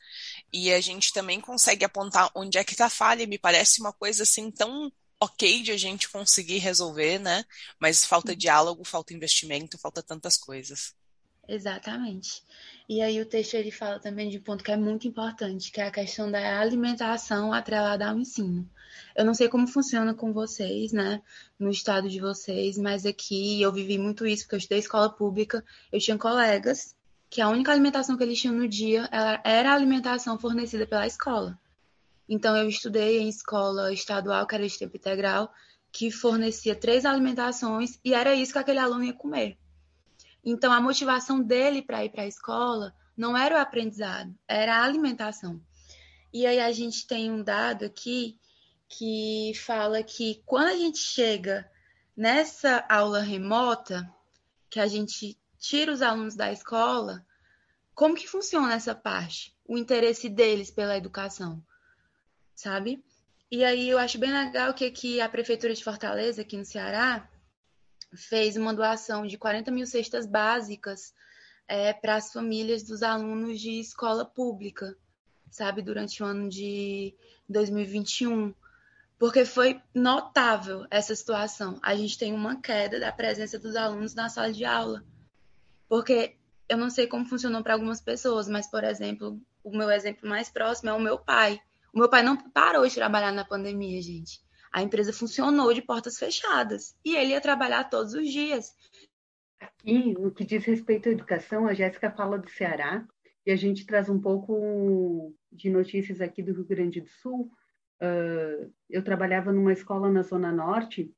e 0.54 0.72
a 0.72 0.80
gente 0.80 1.12
também 1.12 1.42
consegue 1.42 1.84
apontar 1.84 2.30
onde 2.36 2.58
é 2.58 2.64
que 2.64 2.74
está 2.74 2.86
a 2.86 2.90
falha. 2.90 3.26
Me 3.26 3.40
parece 3.40 3.82
uma 3.82 3.92
coisa 3.92 4.24
assim 4.24 4.52
tão 4.52 4.92
ok 5.20 5.64
de 5.64 5.72
a 5.72 5.78
gente 5.78 6.10
conseguir 6.10 6.58
resolver, 6.58 7.20
né? 7.20 7.46
Mas 7.80 8.06
falta 8.06 8.36
diálogo, 8.36 8.84
falta 8.84 9.14
investimento, 9.14 9.78
falta 9.78 10.04
tantas 10.04 10.38
coisas. 10.38 10.94
Exatamente. 11.48 12.44
E 12.90 13.02
aí 13.02 13.22
o 13.22 13.26
texto 13.26 13.54
ele 13.54 13.72
fala 13.72 14.00
também 14.00 14.30
de 14.30 14.38
um 14.38 14.42
ponto 14.42 14.64
que 14.64 14.72
é 14.72 14.78
muito 14.78 15.08
importante, 15.08 15.72
que 15.72 15.80
é 15.80 15.88
a 15.88 15.92
questão 15.92 16.30
da 16.30 16.60
alimentação 16.60 17.54
atrelada 17.54 18.10
ao 18.10 18.18
ensino. 18.18 18.68
Eu 19.16 19.26
não 19.26 19.34
sei 19.34 19.48
como 19.48 19.68
funciona 19.68 20.14
com 20.14 20.34
vocês, 20.34 20.92
né, 20.92 21.22
no 21.60 21.70
estado 21.70 22.10
de 22.10 22.20
vocês, 22.20 22.78
mas 22.78 23.06
aqui 23.06 23.62
eu 23.62 23.72
vivi 23.72 23.98
muito 23.98 24.26
isso, 24.26 24.44
porque 24.44 24.56
eu 24.56 24.60
estudei 24.60 24.80
escola 24.80 25.10
pública, 25.10 25.64
eu 25.92 26.00
tinha 26.00 26.18
colegas 26.18 26.96
que 27.30 27.42
a 27.42 27.50
única 27.50 27.72
alimentação 27.72 28.18
que 28.18 28.24
eles 28.24 28.40
tinham 28.40 28.56
no 28.56 28.68
dia 28.68 29.10
era 29.44 29.72
a 29.72 29.76
alimentação 29.76 30.40
fornecida 30.40 30.88
pela 30.88 31.06
escola. 31.06 31.60
Então, 32.28 32.58
eu 32.58 32.68
estudei 32.68 33.20
em 33.20 33.30
escola 33.30 33.94
estadual, 33.94 34.48
que 34.48 34.56
era 34.56 34.68
de 34.68 34.78
tempo 34.78 34.98
integral, 34.98 35.52
que 35.92 36.12
fornecia 36.12 36.76
três 36.76 37.06
alimentações 37.06 38.00
e 38.04 38.14
era 38.14 38.34
isso 38.36 38.52
que 38.52 38.60
aquele 38.60 38.80
aluno 38.80 39.04
ia 39.04 39.14
comer. 39.14 39.58
Então, 40.44 40.74
a 40.74 40.82
motivação 40.82 41.42
dele 41.42 41.82
para 41.82 42.04
ir 42.04 42.10
para 42.10 42.24
a 42.24 42.28
escola 42.28 42.94
não 43.16 43.38
era 43.38 43.56
o 43.56 43.60
aprendizado, 43.60 44.36
era 44.48 44.78
a 44.78 44.84
alimentação. 44.84 45.62
E 46.34 46.46
aí 46.46 46.60
a 46.60 46.72
gente 46.72 47.08
tem 47.08 47.32
um 47.32 47.42
dado 47.42 47.86
aqui 47.86 48.38
que 48.90 49.54
fala 49.56 50.04
que 50.04 50.44
quando 50.46 50.68
a 50.68 50.76
gente 50.76 51.00
chega 51.00 51.70
nessa 52.16 52.86
aula 52.90 53.22
remota, 53.22 54.08
que 54.70 54.80
a 54.80 54.88
gente 54.88 55.40
tira 55.58 55.94
os 55.94 56.02
alunos 56.02 56.36
da 56.36 56.52
escola, 56.52 57.26
como 57.94 58.16
que 58.16 58.28
funciona 58.28 58.74
essa 58.74 58.94
parte? 58.94 59.56
O 59.66 59.78
interesse 59.78 60.28
deles 60.28 60.70
pela 60.70 60.98
educação 60.98 61.64
sabe? 62.56 63.04
E 63.52 63.64
aí 63.64 63.90
eu 63.90 64.00
acho 64.00 64.18
bem 64.18 64.32
legal 64.32 64.74
que 64.74 64.86
aqui 64.86 65.22
a 65.22 65.30
Prefeitura 65.30 65.74
de 65.74 65.84
Fortaleza, 65.84 66.42
aqui 66.42 66.58
no 66.58 66.66
Ceará, 66.66 67.30
fez 68.14 68.58
uma 68.58 68.74
doação 68.74 69.28
de 69.28 69.38
40 69.38 69.70
mil 69.72 69.86
cestas 69.86 70.26
básicas 70.26 71.14
é, 71.68 71.94
para 71.94 72.16
as 72.16 72.32
famílias 72.32 72.84
dos 72.84 73.04
alunos 73.04 73.60
de 73.60 73.80
escola 73.80 74.26
pública, 74.26 74.98
sabe, 75.50 75.82
durante 75.82 76.24
o 76.24 76.26
ano 76.26 76.50
de 76.50 77.14
2021. 77.48 78.54
Porque 79.18 79.46
foi 79.46 79.82
notável 79.94 80.86
essa 80.90 81.16
situação. 81.16 81.80
A 81.82 81.96
gente 81.96 82.18
tem 82.18 82.34
uma 82.34 82.60
queda 82.60 83.00
da 83.00 83.12
presença 83.12 83.58
dos 83.58 83.76
alunos 83.76 84.14
na 84.14 84.28
sala 84.28 84.52
de 84.52 84.66
aula. 84.66 85.04
Porque 85.88 86.36
eu 86.68 86.78
não 86.78 86.90
sei 86.90 87.08
como 87.08 87.26
funcionou 87.26 87.64
para 87.64 87.74
algumas 87.74 88.02
pessoas, 88.02 88.48
mas, 88.48 88.68
por 88.68 88.84
exemplo, 88.84 89.40
o 89.64 89.76
meu 89.76 89.90
exemplo 89.90 90.28
mais 90.28 90.50
próximo 90.50 90.90
é 90.90 90.94
o 90.94 91.00
meu 91.00 91.18
pai 91.18 91.62
meu 91.96 92.10
pai 92.10 92.22
não 92.22 92.36
parou 92.36 92.86
de 92.86 92.94
trabalhar 92.94 93.32
na 93.32 93.46
pandemia, 93.46 94.02
gente. 94.02 94.42
A 94.72 94.84
empresa 94.84 95.14
funcionou 95.14 95.74
de 95.74 95.82
portas 95.82 96.20
fechadas 96.20 96.94
e 97.06 97.16
ele 97.16 97.32
ia 97.32 97.40
trabalhar 97.40 97.86
todos 97.86 98.14
os 98.14 98.30
dias. 98.30 98.74
Aqui, 99.62 100.14
no 100.14 100.30
que 100.30 100.44
diz 100.44 100.66
respeito 100.66 101.08
à 101.08 101.14
educação, 101.14 101.66
a 101.66 101.74
Jéssica 101.74 102.12
fala 102.12 102.38
do 102.38 102.50
Ceará 102.50 103.08
e 103.46 103.52
a 103.52 103.56
gente 103.56 103.86
traz 103.86 104.10
um 104.10 104.20
pouco 104.20 105.34
de 105.50 105.70
notícias 105.70 106.20
aqui 106.20 106.44
do 106.44 106.52
Rio 106.52 106.66
Grande 106.66 107.00
do 107.00 107.08
Sul. 107.08 107.50
Uh, 108.02 108.70
eu 108.90 109.02
trabalhava 109.02 109.54
numa 109.54 109.72
escola 109.72 110.12
na 110.12 110.22
Zona 110.22 110.52
Norte 110.52 111.10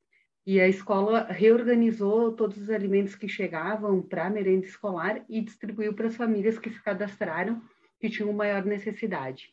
e 0.46 0.60
a 0.60 0.68
escola 0.68 1.24
reorganizou 1.24 2.30
todos 2.36 2.56
os 2.56 2.70
alimentos 2.70 3.16
que 3.16 3.28
chegavam 3.28 4.00
para 4.00 4.26
a 4.26 4.30
merenda 4.30 4.64
escolar 4.64 5.24
e 5.28 5.40
distribuiu 5.40 5.92
para 5.92 6.06
as 6.06 6.14
famílias 6.14 6.56
que 6.56 6.70
se 6.70 6.80
cadastraram 6.80 7.60
que 7.98 8.08
tinham 8.08 8.32
maior 8.32 8.64
necessidade 8.64 9.52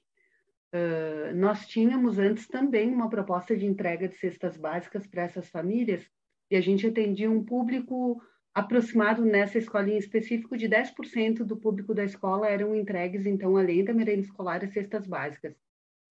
nós 1.35 1.67
tínhamos 1.67 2.19
antes 2.19 2.47
também 2.47 2.91
uma 2.93 3.09
proposta 3.09 3.55
de 3.55 3.65
entrega 3.65 4.07
de 4.07 4.15
cestas 4.15 4.57
básicas 4.57 5.05
para 5.07 5.23
essas 5.23 5.49
famílias 5.49 6.09
e 6.49 6.55
a 6.55 6.61
gente 6.61 6.85
atendia 6.87 7.29
um 7.29 7.43
público 7.43 8.21
aproximado 8.53 9.25
nessa 9.25 9.57
escolinha 9.57 9.97
específico 9.97 10.55
de 10.55 10.69
10% 10.69 11.43
do 11.43 11.57
público 11.57 11.93
da 11.93 12.03
escola 12.03 12.47
eram 12.47 12.73
entregues, 12.73 13.25
então, 13.25 13.57
além 13.57 13.83
da 13.83 13.93
merenda 13.93 14.21
escolar, 14.21 14.63
as 14.63 14.71
cestas 14.71 15.05
básicas. 15.05 15.53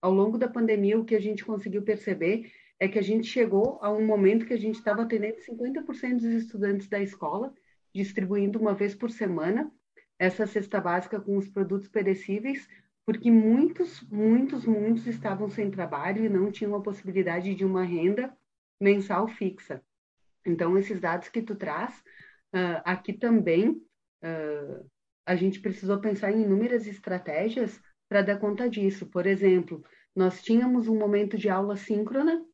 Ao 0.02 0.12
longo 0.12 0.36
da 0.36 0.46
pandemia, 0.46 0.98
o 0.98 1.04
que 1.04 1.14
a 1.14 1.20
gente 1.20 1.44
conseguiu 1.44 1.82
perceber 1.82 2.52
é 2.78 2.86
que 2.86 2.98
a 2.98 3.02
gente 3.02 3.26
chegou 3.26 3.78
a 3.80 3.90
um 3.90 4.04
momento 4.04 4.44
que 4.44 4.52
a 4.52 4.58
gente 4.58 4.74
estava 4.74 5.02
atendendo 5.02 5.38
50% 5.38 6.16
dos 6.16 6.24
estudantes 6.24 6.86
da 6.88 7.00
escola, 7.00 7.54
distribuindo 7.94 8.58
uma 8.58 8.74
vez 8.74 8.94
por 8.94 9.10
semana 9.10 9.72
essa 10.18 10.46
cesta 10.46 10.80
básica 10.80 11.18
com 11.20 11.36
os 11.36 11.48
produtos 11.48 11.88
perecíveis, 11.88 12.68
porque 13.06 13.30
muitos, 13.30 14.02
muitos, 14.10 14.64
muitos 14.64 15.06
estavam 15.06 15.48
sem 15.48 15.70
trabalho 15.70 16.24
e 16.24 16.28
não 16.28 16.50
tinham 16.50 16.74
a 16.74 16.82
possibilidade 16.82 17.54
de 17.54 17.64
uma 17.64 17.84
renda 17.84 18.34
mensal 18.80 19.28
fixa. 19.28 19.82
Então, 20.46 20.76
esses 20.78 21.00
dados 21.00 21.28
que 21.28 21.42
tu 21.42 21.54
traz, 21.54 21.98
uh, 22.54 22.80
aqui 22.84 23.12
também, 23.12 23.70
uh, 23.70 24.90
a 25.26 25.36
gente 25.36 25.60
precisou 25.60 25.98
pensar 26.00 26.32
em 26.32 26.42
inúmeras 26.42 26.86
estratégias 26.86 27.80
para 28.08 28.22
dar 28.22 28.38
conta 28.38 28.68
disso. 28.68 29.06
Por 29.06 29.26
exemplo, 29.26 29.84
nós 30.14 30.42
tínhamos 30.42 30.88
um 30.88 30.98
momento 30.98 31.36
de 31.36 31.48
aula 31.48 31.76
síncrona, 31.76 32.44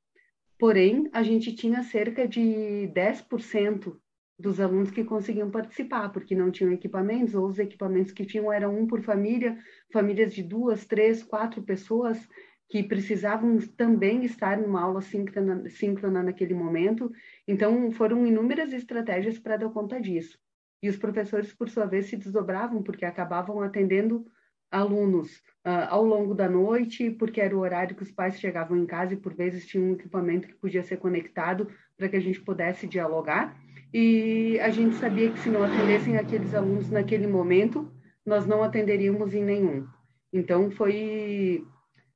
porém, 0.58 1.08
a 1.12 1.22
gente 1.22 1.54
tinha 1.54 1.82
cerca 1.82 2.26
de 2.26 2.90
10% 2.94 3.96
dos 4.38 4.58
alunos 4.58 4.90
que 4.90 5.04
conseguiam 5.04 5.50
participar, 5.50 6.08
porque 6.10 6.34
não 6.34 6.50
tinham 6.50 6.72
equipamentos, 6.72 7.34
ou 7.34 7.46
os 7.46 7.58
equipamentos 7.58 8.12
que 8.12 8.24
tinham 8.24 8.50
eram 8.50 8.78
um 8.78 8.86
por 8.86 9.02
família, 9.02 9.58
famílias 9.92 10.32
de 10.34 10.42
duas, 10.42 10.86
três, 10.86 11.22
quatro 11.22 11.62
pessoas 11.62 12.28
que 12.68 12.82
precisavam 12.82 13.58
também 13.76 14.24
estar 14.24 14.56
numa 14.58 14.82
aula 14.82 15.00
síncrona, 15.00 15.68
síncrona 15.68 16.22
naquele 16.22 16.54
momento. 16.54 17.10
Então, 17.46 17.90
foram 17.90 18.26
inúmeras 18.26 18.72
estratégias 18.72 19.38
para 19.38 19.56
dar 19.56 19.70
conta 19.70 20.00
disso. 20.00 20.38
E 20.82 20.88
os 20.88 20.96
professores, 20.96 21.52
por 21.52 21.68
sua 21.68 21.86
vez, 21.86 22.06
se 22.06 22.16
desdobravam, 22.16 22.82
porque 22.82 23.04
acabavam 23.04 23.60
atendendo 23.60 24.24
alunos 24.70 25.38
uh, 25.66 25.88
ao 25.88 26.04
longo 26.04 26.32
da 26.32 26.48
noite, 26.48 27.10
porque 27.10 27.40
era 27.40 27.56
o 27.56 27.60
horário 27.60 27.96
que 27.96 28.04
os 28.04 28.10
pais 28.12 28.38
chegavam 28.38 28.76
em 28.76 28.86
casa 28.86 29.14
e, 29.14 29.16
por 29.16 29.34
vezes, 29.34 29.66
tinha 29.66 29.82
um 29.82 29.94
equipamento 29.94 30.46
que 30.46 30.54
podia 30.54 30.82
ser 30.84 30.98
conectado 30.98 31.68
para 31.96 32.08
que 32.08 32.16
a 32.16 32.20
gente 32.20 32.40
pudesse 32.40 32.86
dialogar 32.86 33.60
e 33.92 34.58
a 34.60 34.70
gente 34.70 34.94
sabia 34.96 35.30
que 35.32 35.38
se 35.40 35.50
não 35.50 35.64
atendessem 35.64 36.16
aqueles 36.16 36.54
alunos 36.54 36.88
naquele 36.90 37.26
momento, 37.26 37.90
nós 38.24 38.46
não 38.46 38.62
atenderíamos 38.62 39.34
em 39.34 39.44
nenhum. 39.44 39.86
Então, 40.32 40.70
foi. 40.70 41.64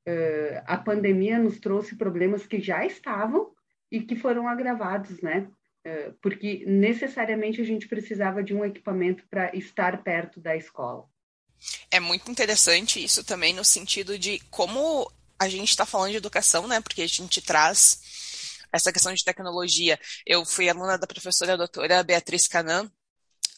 Uh, 0.07 0.61
a 0.67 0.77
pandemia 0.77 1.39
nos 1.39 1.59
trouxe 1.59 1.95
problemas 1.95 2.45
que 2.45 2.61
já 2.61 2.85
estavam 2.85 3.51
e 3.91 4.01
que 4.01 4.15
foram 4.15 4.47
agravados, 4.47 5.19
né? 5.21 5.49
Uh, 5.85 6.13
porque 6.21 6.63
necessariamente 6.67 7.59
a 7.59 7.65
gente 7.65 7.87
precisava 7.87 8.43
de 8.43 8.53
um 8.53 8.63
equipamento 8.63 9.23
para 9.27 9.55
estar 9.55 10.03
perto 10.03 10.39
da 10.39 10.55
escola. 10.55 11.05
É 11.89 11.99
muito 11.99 12.29
interessante 12.29 13.03
isso 13.03 13.23
também 13.23 13.53
no 13.53 13.65
sentido 13.65 14.19
de 14.19 14.39
como 14.51 15.11
a 15.39 15.49
gente 15.49 15.69
está 15.69 15.85
falando 15.85 16.11
de 16.11 16.17
educação, 16.17 16.67
né? 16.67 16.79
Porque 16.81 17.01
a 17.01 17.07
gente 17.07 17.41
traz 17.41 17.99
essa 18.71 18.91
questão 18.91 19.13
de 19.13 19.23
tecnologia. 19.23 19.99
Eu 20.25 20.45
fui 20.45 20.69
aluna 20.69 20.97
da 20.97 21.07
professora 21.07 21.57
doutora 21.57 22.03
Beatriz 22.03 22.47
Canan, 22.47 22.91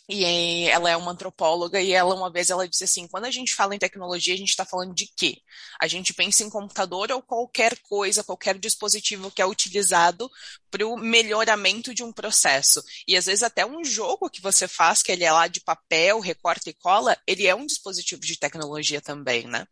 e 0.09 0.65
ela 0.69 0.89
é 0.89 0.95
uma 0.95 1.11
antropóloga 1.11 1.81
e 1.81 1.91
ela 1.91 2.15
uma 2.15 2.31
vez 2.31 2.49
ela 2.49 2.67
disse 2.67 2.85
assim, 2.85 3.07
quando 3.07 3.25
a 3.25 3.31
gente 3.31 3.53
fala 3.53 3.75
em 3.75 3.79
tecnologia, 3.79 4.33
a 4.33 4.37
gente 4.37 4.49
está 4.49 4.65
falando 4.65 4.93
de 4.93 5.05
quê? 5.15 5.41
A 5.79 5.87
gente 5.87 6.13
pensa 6.13 6.43
em 6.43 6.49
computador 6.49 7.11
ou 7.11 7.21
qualquer 7.21 7.77
coisa, 7.79 8.23
qualquer 8.23 8.57
dispositivo 8.57 9.29
que 9.29 9.41
é 9.41 9.45
utilizado 9.45 10.29
para 10.71 10.87
o 10.87 10.97
melhoramento 10.97 11.93
de 11.93 12.03
um 12.03 12.13
processo. 12.13 12.81
E 13.07 13.17
às 13.17 13.25
vezes 13.25 13.43
até 13.43 13.65
um 13.65 13.83
jogo 13.83 14.29
que 14.29 14.41
você 14.41 14.67
faz, 14.67 15.03
que 15.03 15.11
ele 15.11 15.25
é 15.25 15.31
lá 15.31 15.47
de 15.47 15.59
papel, 15.59 16.19
recorta 16.19 16.69
e 16.69 16.73
cola, 16.73 17.17
ele 17.27 17.45
é 17.45 17.53
um 17.53 17.65
dispositivo 17.65 18.21
de 18.21 18.39
tecnologia 18.39 19.01
também, 19.01 19.45
né? 19.45 19.67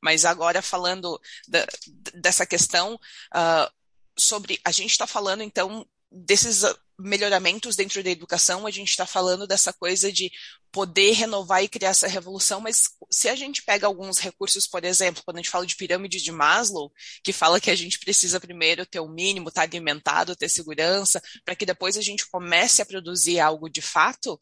Mas 0.00 0.24
agora 0.24 0.62
falando 0.62 1.20
da, 1.46 1.66
dessa 2.14 2.46
questão, 2.46 2.94
uh, 2.94 3.70
sobre. 4.16 4.60
A 4.64 4.70
gente 4.70 4.90
está 4.90 5.06
falando, 5.06 5.42
então, 5.42 5.86
desses 6.10 6.62
melhoramentos 6.98 7.76
dentro 7.76 8.02
da 8.02 8.10
educação, 8.10 8.66
a 8.66 8.70
gente 8.70 8.90
está 8.90 9.06
falando 9.06 9.46
dessa 9.46 9.72
coisa 9.72 10.12
de 10.12 10.30
poder 10.70 11.12
renovar 11.12 11.62
e 11.62 11.68
criar 11.68 11.90
essa 11.90 12.06
revolução, 12.06 12.60
mas 12.60 12.90
se 13.10 13.28
a 13.28 13.36
gente 13.36 13.62
pega 13.62 13.86
alguns 13.86 14.18
recursos, 14.18 14.66
por 14.66 14.84
exemplo, 14.84 15.22
quando 15.24 15.36
a 15.36 15.40
gente 15.40 15.50
fala 15.50 15.66
de 15.66 15.76
pirâmide 15.76 16.22
de 16.22 16.32
Maslow, 16.32 16.92
que 17.22 17.32
fala 17.32 17.60
que 17.60 17.70
a 17.70 17.76
gente 17.76 17.98
precisa 17.98 18.40
primeiro 18.40 18.84
ter 18.84 19.00
o 19.00 19.08
mínimo, 19.08 19.48
estar 19.48 19.62
tá 19.62 19.68
alimentado, 19.68 20.36
ter 20.36 20.48
segurança, 20.48 21.20
para 21.44 21.54
que 21.54 21.66
depois 21.66 21.96
a 21.96 22.02
gente 22.02 22.28
comece 22.28 22.82
a 22.82 22.86
produzir 22.86 23.40
algo 23.40 23.68
de 23.68 23.82
fato, 23.82 24.40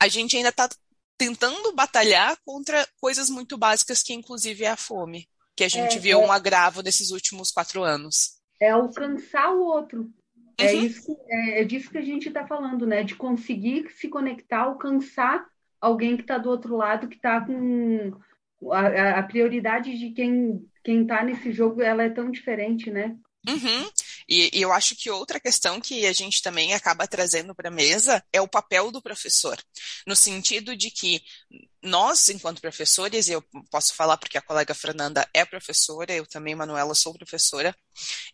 a 0.00 0.08
gente 0.08 0.36
ainda 0.36 0.50
está 0.50 0.68
tentando 1.16 1.72
batalhar 1.74 2.36
contra 2.44 2.86
coisas 3.00 3.30
muito 3.30 3.56
básicas, 3.56 4.02
que 4.02 4.12
inclusive 4.12 4.64
é 4.64 4.70
a 4.70 4.76
fome, 4.76 5.28
que 5.56 5.64
a 5.64 5.68
gente 5.68 5.96
é, 5.96 6.00
viu 6.00 6.20
é... 6.20 6.26
um 6.26 6.32
agravo 6.32 6.82
nesses 6.82 7.10
últimos 7.10 7.50
quatro 7.50 7.82
anos 7.82 8.42
é 8.62 8.70
alcançar 8.70 9.52
o 9.52 9.64
outro. 9.64 10.08
É 10.58 10.72
uhum. 10.72 10.80
Isso, 10.82 11.16
é, 11.28 11.60
é 11.60 11.64
disso 11.64 11.90
que 11.90 11.98
a 11.98 12.02
gente 12.02 12.28
está 12.28 12.46
falando, 12.46 12.86
né? 12.86 13.02
De 13.02 13.14
conseguir 13.14 13.90
se 13.90 14.08
conectar, 14.08 14.60
alcançar 14.60 15.46
alguém 15.80 16.16
que 16.16 16.22
está 16.22 16.38
do 16.38 16.48
outro 16.48 16.76
lado, 16.76 17.08
que 17.08 17.16
está 17.16 17.40
com 17.40 18.12
a, 18.70 19.18
a, 19.18 19.22
prioridade 19.22 19.98
de 19.98 20.10
quem 20.10 20.64
quem 20.84 21.02
está 21.02 21.22
nesse 21.22 21.52
jogo, 21.52 21.80
ela 21.80 22.02
é 22.02 22.10
tão 22.10 22.30
diferente, 22.30 22.90
né? 22.90 23.16
Uhum. 23.48 23.90
E, 24.28 24.50
e, 24.56 24.62
eu 24.62 24.72
acho 24.72 24.94
que 24.94 25.10
outra 25.10 25.40
questão 25.40 25.80
que 25.80 26.06
a 26.06 26.12
gente 26.12 26.40
também 26.42 26.74
acaba 26.74 27.08
trazendo 27.08 27.54
para 27.54 27.68
a 27.68 27.72
mesa 27.72 28.24
é 28.32 28.40
o 28.40 28.46
papel 28.46 28.92
do 28.92 29.02
professor, 29.02 29.58
no 30.06 30.14
sentido 30.14 30.76
de 30.76 30.90
que 30.90 31.20
nós, 31.82 32.28
enquanto 32.28 32.60
professores, 32.60 33.26
e 33.26 33.32
eu 33.32 33.42
posso 33.68 33.94
falar 33.94 34.16
porque 34.16 34.38
a 34.38 34.42
colega 34.42 34.74
Fernanda 34.74 35.28
é 35.34 35.44
professora, 35.44 36.12
eu 36.14 36.24
também, 36.24 36.54
Manuela, 36.54 36.94
sou 36.94 37.12
professora, 37.12 37.76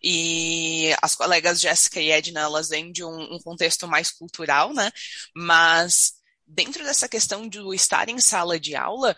e 0.03 0.95
as 1.01 1.15
colegas 1.15 1.59
Jéssica 1.61 2.01
e 2.01 2.11
Edna, 2.11 2.41
elas 2.41 2.69
vêm 2.69 2.93
de 2.93 3.03
um, 3.03 3.35
um 3.35 3.39
contexto 3.39 3.89
mais 3.89 4.11
cultural, 4.11 4.75
né? 4.75 4.93
Mas 5.35 6.18
dentro 6.49 6.83
dessa 6.83 7.09
questão 7.09 7.47
de 7.47 7.59
estar 7.75 8.09
em 8.09 8.19
sala 8.19 8.59
de 8.59 8.75
aula, 8.75 9.15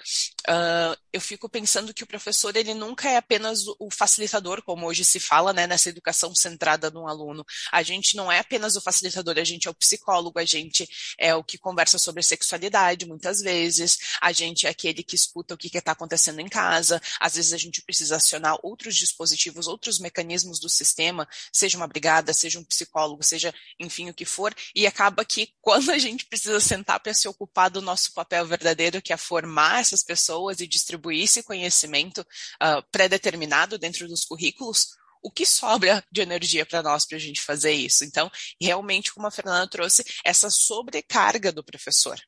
uh, 0.48 0.96
eu 1.12 1.20
fico 1.20 1.48
pensando 1.48 1.94
que 1.94 2.02
o 2.02 2.06
professor 2.06 2.54
ele 2.56 2.74
nunca 2.74 3.08
é 3.08 3.16
apenas 3.16 3.64
o 3.78 3.88
facilitador, 3.90 4.62
como 4.62 4.86
hoje 4.86 5.04
se 5.04 5.20
fala, 5.20 5.52
né, 5.52 5.66
nessa 5.66 5.88
educação 5.88 6.34
centrada 6.34 6.90
no 6.90 7.06
aluno. 7.06 7.44
A 7.70 7.82
gente 7.82 8.16
não 8.16 8.30
é 8.30 8.40
apenas 8.40 8.74
o 8.76 8.80
facilitador, 8.80 9.38
a 9.38 9.44
gente 9.44 9.68
é 9.68 9.70
o 9.70 9.74
psicólogo, 9.74 10.38
a 10.38 10.44
gente 10.44 10.88
é 11.18 11.34
o 11.34 11.44
que 11.44 11.56
conversa 11.56 11.98
sobre 11.98 12.22
sexualidade, 12.22 13.06
muitas 13.06 13.40
vezes, 13.40 13.98
a 14.20 14.32
gente 14.32 14.66
é 14.66 14.70
aquele 14.70 15.02
que 15.02 15.14
escuta 15.14 15.54
o 15.54 15.58
que 15.58 15.76
está 15.76 15.92
acontecendo 15.92 16.40
em 16.40 16.48
casa, 16.48 17.00
às 17.20 17.36
vezes 17.36 17.52
a 17.52 17.58
gente 17.58 17.82
precisa 17.82 18.16
acionar 18.16 18.58
outros 18.62 18.96
dispositivos, 18.96 19.68
outros 19.68 19.98
mecanismos 20.00 20.58
do 20.58 20.68
sistema, 20.68 21.28
seja 21.52 21.76
uma 21.76 21.86
brigada, 21.86 22.32
seja 22.32 22.58
um 22.58 22.64
psicólogo, 22.64 23.22
seja, 23.22 23.54
enfim, 23.78 24.10
o 24.10 24.14
que 24.14 24.24
for, 24.24 24.54
e 24.74 24.86
acaba 24.86 25.24
que 25.24 25.52
quando 25.62 25.90
a 25.90 25.98
gente 25.98 26.26
precisa 26.26 26.58
sentar 26.58 26.98
para 27.00 27.12
se 27.20 27.28
ocupar 27.28 27.70
do 27.70 27.82
nosso 27.82 28.12
papel 28.12 28.46
verdadeiro, 28.46 29.02
que 29.02 29.12
é 29.12 29.16
formar 29.16 29.80
essas 29.80 30.02
pessoas 30.02 30.60
e 30.60 30.66
distribuir 30.66 31.24
esse 31.24 31.42
conhecimento 31.42 32.20
uh, 32.20 32.82
pré-determinado 32.90 33.78
dentro 33.78 34.06
dos 34.08 34.24
currículos, 34.24 34.88
o 35.22 35.30
que 35.30 35.44
sobra 35.44 36.02
de 36.10 36.22
energia 36.22 36.64
para 36.64 36.82
nós 36.82 37.06
para 37.06 37.16
a 37.16 37.20
gente 37.20 37.42
fazer 37.42 37.72
isso? 37.72 38.04
Então, 38.04 38.30
realmente, 38.60 39.12
como 39.12 39.26
a 39.26 39.30
Fernanda 39.30 39.68
trouxe, 39.68 40.04
essa 40.24 40.48
sobrecarga 40.50 41.52
do 41.52 41.62
professor. 41.62 42.18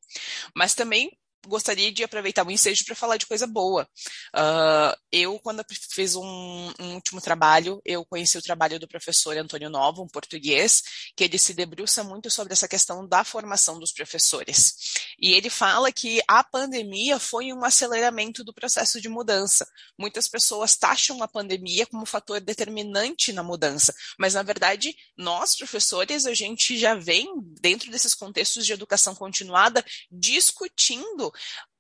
Mas 0.55 0.75
também 0.75 1.11
gostaria 1.47 1.91
de 1.93 2.05
aproveitar 2.05 2.47
o 2.47 2.51
ensejo 2.51 2.85
para 2.85 2.95
falar 2.95 3.17
de 3.17 3.27
coisa 3.27 3.47
boa. 3.47 3.89
Uh, 4.35 4.97
eu, 5.11 5.39
quando 5.41 5.65
fiz 5.91 6.15
um, 6.15 6.73
um, 6.79 6.95
último 6.95 7.21
trabalho, 7.21 7.81
eu 7.85 8.05
conheci 8.05 8.37
o 8.39 8.43
trabalho 8.43 8.79
do 8.79 8.89
professor 8.89 9.37
Antônio 9.37 9.71
Novo, 9.71 10.03
um 10.03 10.09
português, 10.09 10.83
que 11.17 11.25
ele 11.25 11.39
se 11.39 11.55
debruça 11.55 12.05
muito 12.05 12.31
sobre 12.31 12.53
essa 12.53 12.69
questão 12.69 13.07
da 13.07 13.25
formação 13.25 13.79
dos 13.79 13.93
professores. 13.93 14.75
E 15.19 15.33
ele 15.33 15.51
fala 15.51 15.91
que 15.91 16.21
a 16.29 16.45
pandemia 16.45 17.19
foi 17.19 17.53
um 17.53 17.65
aceleramento 17.65 18.45
do 18.45 18.53
processo 18.53 19.01
de 19.01 19.09
mudança. 19.09 19.67
Muitas 19.99 20.29
pessoas 20.29 20.77
taxam 20.77 21.23
a 21.23 21.29
pandemia 21.29 21.87
como 21.87 22.07
fator 22.07 22.41
determinante 22.41 23.33
na 23.33 23.43
mudança, 23.43 23.95
mas 24.19 24.35
na 24.35 24.43
verdade, 24.43 24.95
nós 25.17 25.57
professores, 25.57 26.27
a 26.27 26.35
gente 26.35 26.77
já 26.79 26.95
vem 26.95 27.29
dentro 27.61 27.91
desses 27.91 28.15
contextos 28.15 28.67
de 28.67 28.73
educação 28.73 29.15
continuada 29.15 29.85
discutindo 30.11 31.32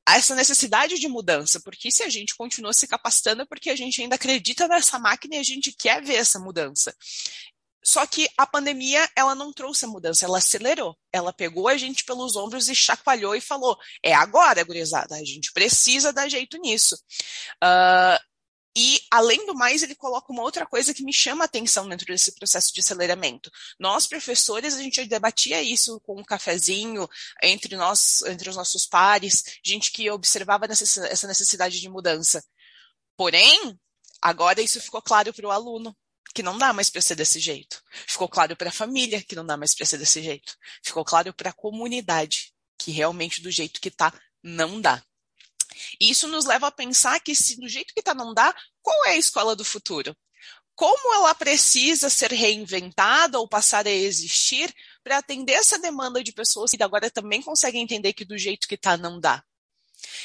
essa 0.08 0.34
necessidade 0.34 0.98
de 0.98 1.08
mudança, 1.08 1.60
porque 1.60 1.90
se 1.90 2.02
a 2.02 2.08
gente 2.08 2.34
continua 2.34 2.72
se 2.72 2.86
capacitando 2.86 3.42
é 3.42 3.46
porque 3.46 3.70
a 3.70 3.76
gente 3.76 4.02
ainda 4.02 4.16
acredita 4.16 4.66
nessa 4.66 4.98
máquina 4.98 5.36
e 5.36 5.38
a 5.38 5.44
gente 5.44 5.72
quer 5.72 6.02
ver 6.02 6.16
essa 6.16 6.38
mudança. 6.38 6.94
Só 7.84 8.06
que 8.06 8.28
a 8.36 8.46
pandemia, 8.46 9.08
ela 9.16 9.34
não 9.34 9.52
trouxe 9.52 9.84
a 9.84 9.88
mudança, 9.88 10.24
ela 10.24 10.38
acelerou. 10.38 10.96
Ela 11.12 11.32
pegou 11.32 11.66
a 11.66 11.76
gente 11.76 12.04
pelos 12.04 12.36
ombros 12.36 12.68
e 12.68 12.74
chacoalhou 12.74 13.34
e 13.34 13.40
falou: 13.40 13.76
é 14.02 14.14
agora, 14.14 14.62
gurizada, 14.62 15.16
a 15.16 15.24
gente 15.24 15.52
precisa 15.52 16.12
dar 16.12 16.28
jeito 16.28 16.56
nisso. 16.58 16.94
Uh, 17.62 18.31
e, 18.76 19.00
além 19.10 19.44
do 19.44 19.54
mais, 19.54 19.82
ele 19.82 19.94
coloca 19.94 20.32
uma 20.32 20.42
outra 20.42 20.64
coisa 20.64 20.94
que 20.94 21.04
me 21.04 21.12
chama 21.12 21.44
a 21.44 21.46
atenção 21.46 21.86
dentro 21.88 22.06
desse 22.06 22.32
processo 22.32 22.72
de 22.72 22.80
aceleramento. 22.80 23.50
Nós, 23.78 24.06
professores, 24.06 24.74
a 24.74 24.82
gente 24.82 25.04
debatia 25.04 25.62
isso 25.62 26.00
com 26.00 26.18
um 26.18 26.24
cafezinho 26.24 27.06
entre 27.42 27.76
nós, 27.76 28.22
entre 28.22 28.48
os 28.48 28.56
nossos 28.56 28.86
pares, 28.86 29.44
gente 29.62 29.92
que 29.92 30.10
observava 30.10 30.66
essa 30.66 31.26
necessidade 31.26 31.80
de 31.80 31.88
mudança. 31.88 32.42
Porém, 33.14 33.78
agora 34.22 34.62
isso 34.62 34.80
ficou 34.80 35.02
claro 35.02 35.34
para 35.34 35.46
o 35.46 35.50
aluno, 35.50 35.94
que 36.34 36.42
não 36.42 36.56
dá 36.56 36.72
mais 36.72 36.88
para 36.88 37.02
ser 37.02 37.14
desse 37.14 37.38
jeito. 37.38 37.82
Ficou 38.06 38.26
claro 38.26 38.56
para 38.56 38.70
a 38.70 38.72
família, 38.72 39.22
que 39.22 39.36
não 39.36 39.44
dá 39.44 39.54
mais 39.54 39.74
para 39.74 39.84
ser 39.84 39.98
desse 39.98 40.22
jeito. 40.22 40.56
Ficou 40.82 41.04
claro 41.04 41.34
para 41.34 41.50
a 41.50 41.54
comunidade, 41.54 42.54
que 42.78 42.90
realmente 42.90 43.42
do 43.42 43.50
jeito 43.50 43.82
que 43.82 43.88
está, 43.88 44.18
não 44.42 44.80
dá. 44.80 45.04
E 46.00 46.10
isso 46.10 46.28
nos 46.28 46.44
leva 46.44 46.68
a 46.68 46.72
pensar 46.72 47.20
que 47.20 47.34
se 47.34 47.58
do 47.58 47.68
jeito 47.68 47.92
que 47.94 48.00
está 48.00 48.14
não 48.14 48.34
dá, 48.34 48.54
qual 48.80 49.06
é 49.06 49.10
a 49.10 49.16
escola 49.16 49.56
do 49.56 49.64
futuro? 49.64 50.16
Como 50.74 51.14
ela 51.14 51.34
precisa 51.34 52.08
ser 52.08 52.32
reinventada 52.32 53.38
ou 53.38 53.48
passar 53.48 53.86
a 53.86 53.90
existir 53.90 54.74
para 55.04 55.18
atender 55.18 55.52
essa 55.52 55.78
demanda 55.78 56.22
de 56.22 56.32
pessoas 56.32 56.70
que 56.70 56.82
agora 56.82 57.10
também 57.10 57.42
conseguem 57.42 57.82
entender 57.82 58.12
que 58.12 58.24
do 58.24 58.38
jeito 58.38 58.66
que 58.66 58.74
está 58.74 58.96
não 58.96 59.20
dá? 59.20 59.44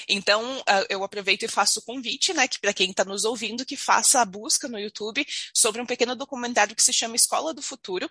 Então, 0.07 0.63
eu 0.89 1.03
aproveito 1.03 1.43
e 1.43 1.47
faço 1.47 1.79
o 1.79 1.83
convite, 1.83 2.33
né, 2.33 2.47
que 2.47 2.59
para 2.59 2.73
quem 2.73 2.91
está 2.91 3.03
nos 3.03 3.23
ouvindo, 3.23 3.65
que 3.65 3.77
faça 3.77 4.21
a 4.21 4.25
busca 4.25 4.67
no 4.67 4.79
YouTube 4.79 5.25
sobre 5.53 5.81
um 5.81 5.85
pequeno 5.85 6.15
documentário 6.15 6.75
que 6.75 6.83
se 6.83 6.93
chama 6.93 7.15
Escola 7.15 7.53
do 7.53 7.61
Futuro, 7.61 8.09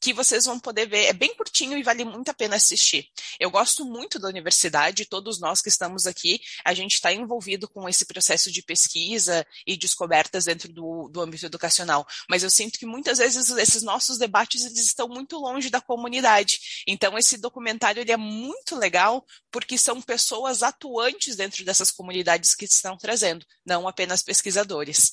que 0.00 0.12
vocês 0.12 0.44
vão 0.44 0.58
poder 0.58 0.86
ver. 0.86 1.06
É 1.06 1.12
bem 1.12 1.34
curtinho 1.34 1.78
e 1.78 1.82
vale 1.82 2.04
muito 2.04 2.28
a 2.30 2.34
pena 2.34 2.56
assistir. 2.56 3.08
Eu 3.40 3.50
gosto 3.50 3.84
muito 3.84 4.18
da 4.18 4.28
universidade, 4.28 5.06
todos 5.06 5.40
nós 5.40 5.60
que 5.60 5.68
estamos 5.68 6.06
aqui, 6.06 6.40
a 6.64 6.74
gente 6.74 6.94
está 6.94 7.12
envolvido 7.12 7.68
com 7.68 7.88
esse 7.88 8.04
processo 8.04 8.50
de 8.50 8.62
pesquisa 8.62 9.46
e 9.66 9.76
descobertas 9.76 10.44
dentro 10.44 10.72
do, 10.72 11.08
do 11.08 11.20
âmbito 11.20 11.46
educacional, 11.46 12.06
mas 12.28 12.42
eu 12.42 12.50
sinto 12.50 12.78
que 12.78 12.86
muitas 12.86 13.18
vezes 13.18 13.50
esses 13.50 13.82
nossos 13.82 14.18
debates 14.18 14.64
eles 14.64 14.86
estão 14.86 15.08
muito 15.08 15.38
longe 15.38 15.70
da 15.70 15.80
comunidade. 15.80 16.84
Então, 16.86 17.16
esse 17.16 17.36
documentário 17.36 18.00
ele 18.00 18.12
é 18.12 18.16
muito 18.16 18.76
legal 18.76 19.24
porque 19.50 19.78
são 19.78 20.02
pessoas 20.02 20.62
atuantes 20.62 21.23
dentro 21.32 21.64
dessas 21.64 21.90
comunidades 21.90 22.54
que 22.54 22.64
estão 22.64 22.96
trazendo, 22.96 23.46
não 23.64 23.86
apenas 23.86 24.22
pesquisadores. 24.22 25.12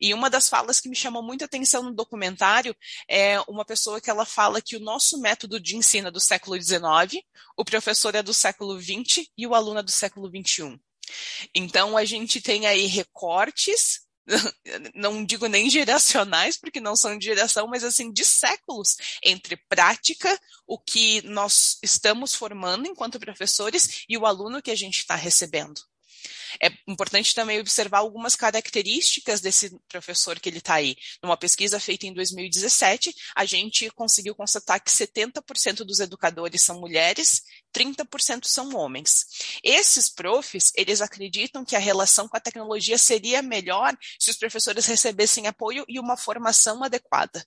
E 0.00 0.12
uma 0.12 0.30
das 0.30 0.48
falas 0.48 0.80
que 0.80 0.88
me 0.88 0.96
chamou 0.96 1.22
muita 1.22 1.46
atenção 1.46 1.82
no 1.82 1.94
documentário 1.94 2.76
é 3.08 3.40
uma 3.48 3.64
pessoa 3.64 4.00
que 4.00 4.10
ela 4.10 4.24
fala 4.24 4.62
que 4.62 4.76
o 4.76 4.80
nosso 4.80 5.18
método 5.20 5.58
de 5.58 5.76
ensino 5.76 6.08
é 6.08 6.10
do 6.10 6.20
século 6.20 6.60
XIX, 6.60 7.22
o 7.56 7.64
professor 7.64 8.14
é 8.14 8.22
do 8.22 8.34
século 8.34 8.80
XX 8.80 9.26
e 9.36 9.46
o 9.46 9.54
aluno 9.54 9.80
é 9.80 9.82
do 9.82 9.90
século 9.90 10.28
XXI. 10.28 10.78
Então, 11.54 11.96
a 11.96 12.04
gente 12.04 12.40
tem 12.40 12.66
aí 12.66 12.86
recortes 12.86 14.07
não 14.94 15.24
digo 15.24 15.46
nem 15.46 15.68
geracionais, 15.70 16.56
porque 16.56 16.80
não 16.80 16.94
são 16.94 17.18
de 17.18 17.24
geração, 17.24 17.66
mas 17.66 17.82
assim, 17.82 18.12
de 18.12 18.24
séculos 18.24 18.96
entre 19.24 19.56
prática, 19.68 20.38
o 20.66 20.78
que 20.78 21.22
nós 21.22 21.78
estamos 21.82 22.34
formando 22.34 22.86
enquanto 22.86 23.18
professores 23.18 24.04
e 24.08 24.16
o 24.16 24.26
aluno 24.26 24.62
que 24.62 24.70
a 24.70 24.76
gente 24.76 24.98
está 24.98 25.14
recebendo. 25.14 25.80
É 26.62 26.70
importante 26.86 27.34
também 27.34 27.60
observar 27.60 27.98
algumas 27.98 28.34
características 28.34 29.40
desse 29.40 29.78
professor 29.88 30.38
que 30.38 30.48
ele 30.48 30.58
está 30.58 30.74
aí. 30.74 30.96
Numa 31.22 31.36
pesquisa 31.36 31.78
feita 31.80 32.06
em 32.06 32.12
2017, 32.12 33.14
a 33.34 33.44
gente 33.44 33.90
conseguiu 33.90 34.34
constatar 34.34 34.82
que 34.82 34.90
70% 34.90 35.84
dos 35.84 36.00
educadores 36.00 36.62
são 36.62 36.80
mulheres, 36.80 37.42
30% 37.72 38.46
são 38.46 38.74
homens. 38.74 39.26
Esses 39.62 40.08
profs, 40.08 40.72
eles 40.74 41.00
acreditam 41.00 41.64
que 41.64 41.76
a 41.76 41.80
relação 41.80 42.28
com 42.28 42.36
a 42.36 42.40
tecnologia 42.40 42.98
seria 42.98 43.42
melhor 43.42 43.96
se 44.18 44.30
os 44.30 44.36
professores 44.36 44.86
recebessem 44.86 45.46
apoio 45.46 45.84
e 45.88 45.98
uma 45.98 46.16
formação 46.16 46.82
adequada. 46.82 47.44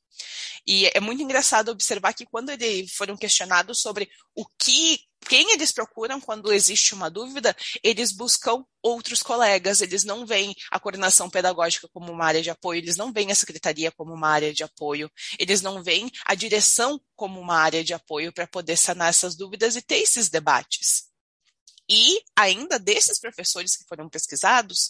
E 0.65 0.89
é 0.93 0.99
muito 0.99 1.21
engraçado 1.21 1.69
observar 1.69 2.13
que 2.13 2.25
quando 2.25 2.49
eles 2.49 2.93
foram 2.93 3.17
questionados 3.17 3.79
sobre 3.79 4.09
o 4.35 4.45
que 4.59 4.99
quem 5.27 5.53
eles 5.53 5.71
procuram 5.71 6.19
quando 6.19 6.51
existe 6.51 6.93
uma 6.93 7.09
dúvida, 7.09 7.55
eles 7.83 8.11
buscam 8.11 8.65
outros 8.81 9.21
colegas, 9.21 9.81
eles 9.81 10.03
não 10.03 10.25
veem 10.25 10.55
a 10.69 10.79
coordenação 10.79 11.29
pedagógica 11.29 11.87
como 11.93 12.11
uma 12.11 12.25
área 12.25 12.41
de 12.41 12.49
apoio, 12.49 12.79
eles 12.79 12.97
não 12.97 13.13
veem 13.13 13.31
a 13.31 13.35
secretaria 13.35 13.91
como 13.91 14.13
uma 14.13 14.27
área 14.27 14.53
de 14.53 14.63
apoio, 14.63 15.09
eles 15.37 15.61
não 15.61 15.83
veem 15.83 16.11
a 16.25 16.35
direção 16.35 16.99
como 17.15 17.39
uma 17.39 17.55
área 17.55 17.83
de 17.83 17.93
apoio 17.93 18.33
para 18.33 18.47
poder 18.47 18.77
sanar 18.77 19.09
essas 19.09 19.35
dúvidas 19.35 19.75
e 19.75 19.81
ter 19.81 19.97
esses 19.97 20.29
debates. 20.29 21.11
E 21.89 22.21
ainda 22.35 22.79
desses 22.79 23.19
professores 23.19 23.75
que 23.75 23.85
foram 23.87 24.07
pesquisados, 24.09 24.89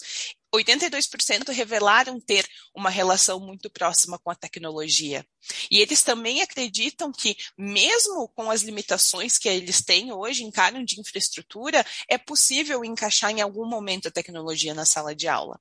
82% 0.54 1.50
revelaram 1.52 2.20
ter 2.20 2.46
uma 2.76 2.90
relação 2.90 3.40
muito 3.40 3.70
próxima 3.70 4.20
com 4.20 4.30
a 4.30 4.36
tecnologia. 4.36 5.26
E 5.70 5.80
eles 5.80 6.04
também 6.04 6.42
acreditam 6.42 7.12
que, 7.12 7.36
mesmo 7.58 8.28
com 8.30 8.52
as 8.52 8.62
limitações 8.62 9.38
que 9.38 9.48
eles 9.50 9.82
têm 9.82 10.12
hoje, 10.12 10.44
encaram 10.44 10.84
de 10.84 11.00
infraestrutura, 11.00 11.86
é 12.08 12.18
possível 12.18 12.84
encaixar 12.84 13.32
em 13.32 13.42
algum 13.42 13.66
momento 13.66 14.08
a 14.08 14.12
tecnologia 14.12 14.74
na 14.74 14.86
sala 14.86 15.16
de 15.16 15.28
aula. 15.28 15.60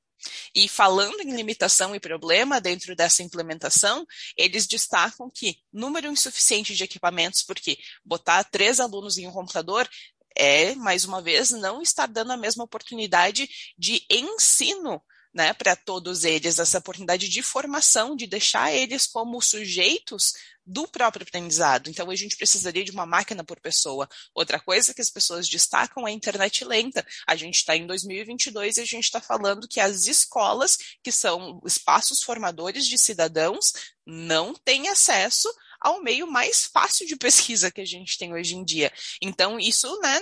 E 0.55 0.69
falando 0.69 1.21
em 1.21 1.35
limitação 1.35 1.95
e 1.95 2.01
problema 2.01 2.61
dentro 2.61 2.95
dessa 2.95 3.23
implementação, 3.23 4.07
eles 4.37 4.67
destacam 4.67 5.31
que 5.31 5.59
número 5.73 6.09
insuficiente 6.09 6.75
de 6.75 6.85
equipamentos, 6.85 7.43
porque 7.43 7.79
botar 8.05 8.45
três 8.45 8.81
alunos 8.81 9.17
em 9.17 9.27
um 9.27 9.33
computador 9.33 9.89
é, 10.37 10.75
mais 10.75 11.05
uma 11.05 11.21
vez, 11.21 11.51
não 11.51 11.83
estar 11.83 12.07
dando 12.07 12.33
a 12.33 12.37
mesma 12.37 12.65
oportunidade 12.65 13.49
de 13.79 14.05
ensino 14.11 15.03
né, 15.33 15.53
para 15.53 15.77
todos 15.77 16.25
eles, 16.25 16.59
essa 16.59 16.79
oportunidade 16.79 17.29
de 17.29 17.43
formação, 17.43 18.17
de 18.17 18.27
deixar 18.27 18.73
eles 18.73 19.07
como 19.07 19.41
sujeitos 19.41 20.33
do 20.67 20.87
próprio 20.87 21.25
aprendizado. 21.27 21.89
Então, 21.89 22.11
a 22.11 22.17
gente 22.17 22.37
precisaria 22.37 22.85
de 22.85 22.91
uma 22.91 23.07
máquina 23.07 23.43
por 23.43 23.59
pessoa. 23.61 24.09
Outra 24.35 24.59
coisa 24.59 24.93
que 24.93 25.01
as 25.01 25.11
pessoas 25.11 25.49
destacam 25.49 26.07
é 26.07 26.11
a 26.11 26.15
internet 26.15 26.65
lenta. 26.65 27.07
A 27.27 27.35
gente 27.35 27.57
está 27.57 27.77
em 27.77 27.87
2022 27.87 28.77
e 28.77 28.81
a 28.81 28.85
gente 28.85 29.05
está 29.05 29.21
falando 29.21 29.69
que 29.69 29.81
as 29.81 30.07
escolas, 30.07 30.79
que 31.03 31.11
são 31.11 31.61
espaços 31.65 32.23
formadores 32.23 32.87
de 32.87 32.99
cidadãos, 32.99 33.73
não 34.07 34.55
têm 34.55 34.89
acesso 34.89 35.49
ao 35.81 36.03
meio 36.03 36.31
mais 36.31 36.67
fácil 36.67 37.07
de 37.07 37.17
pesquisa 37.17 37.71
que 37.71 37.81
a 37.81 37.87
gente 37.87 38.19
tem 38.19 38.33
hoje 38.33 38.55
em 38.55 38.65
dia. 38.65 38.93
Então, 39.23 39.59
isso, 39.59 39.99
né, 40.01 40.21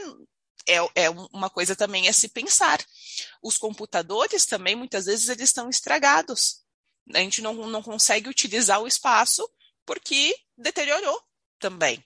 é, 0.67 1.05
é, 1.05 1.11
uma 1.33 1.51
coisa 1.51 1.75
também 1.75 2.09
a 2.09 2.13
se 2.13 2.29
pensar. 2.29 2.85
Os 3.43 3.57
computadores 3.57 4.47
também, 4.47 4.77
muitas 4.77 5.07
vezes, 5.07 5.29
eles 5.29 5.49
estão 5.49 5.69
estragados. 5.69 6.63
A 7.15 7.19
gente 7.19 7.41
não, 7.41 7.55
não 7.67 7.83
consegue 7.83 8.29
utilizar 8.29 8.81
o 8.81 8.87
espaço 8.87 9.49
porque 9.87 10.37
deteriorou 10.57 11.19
também. 11.59 12.05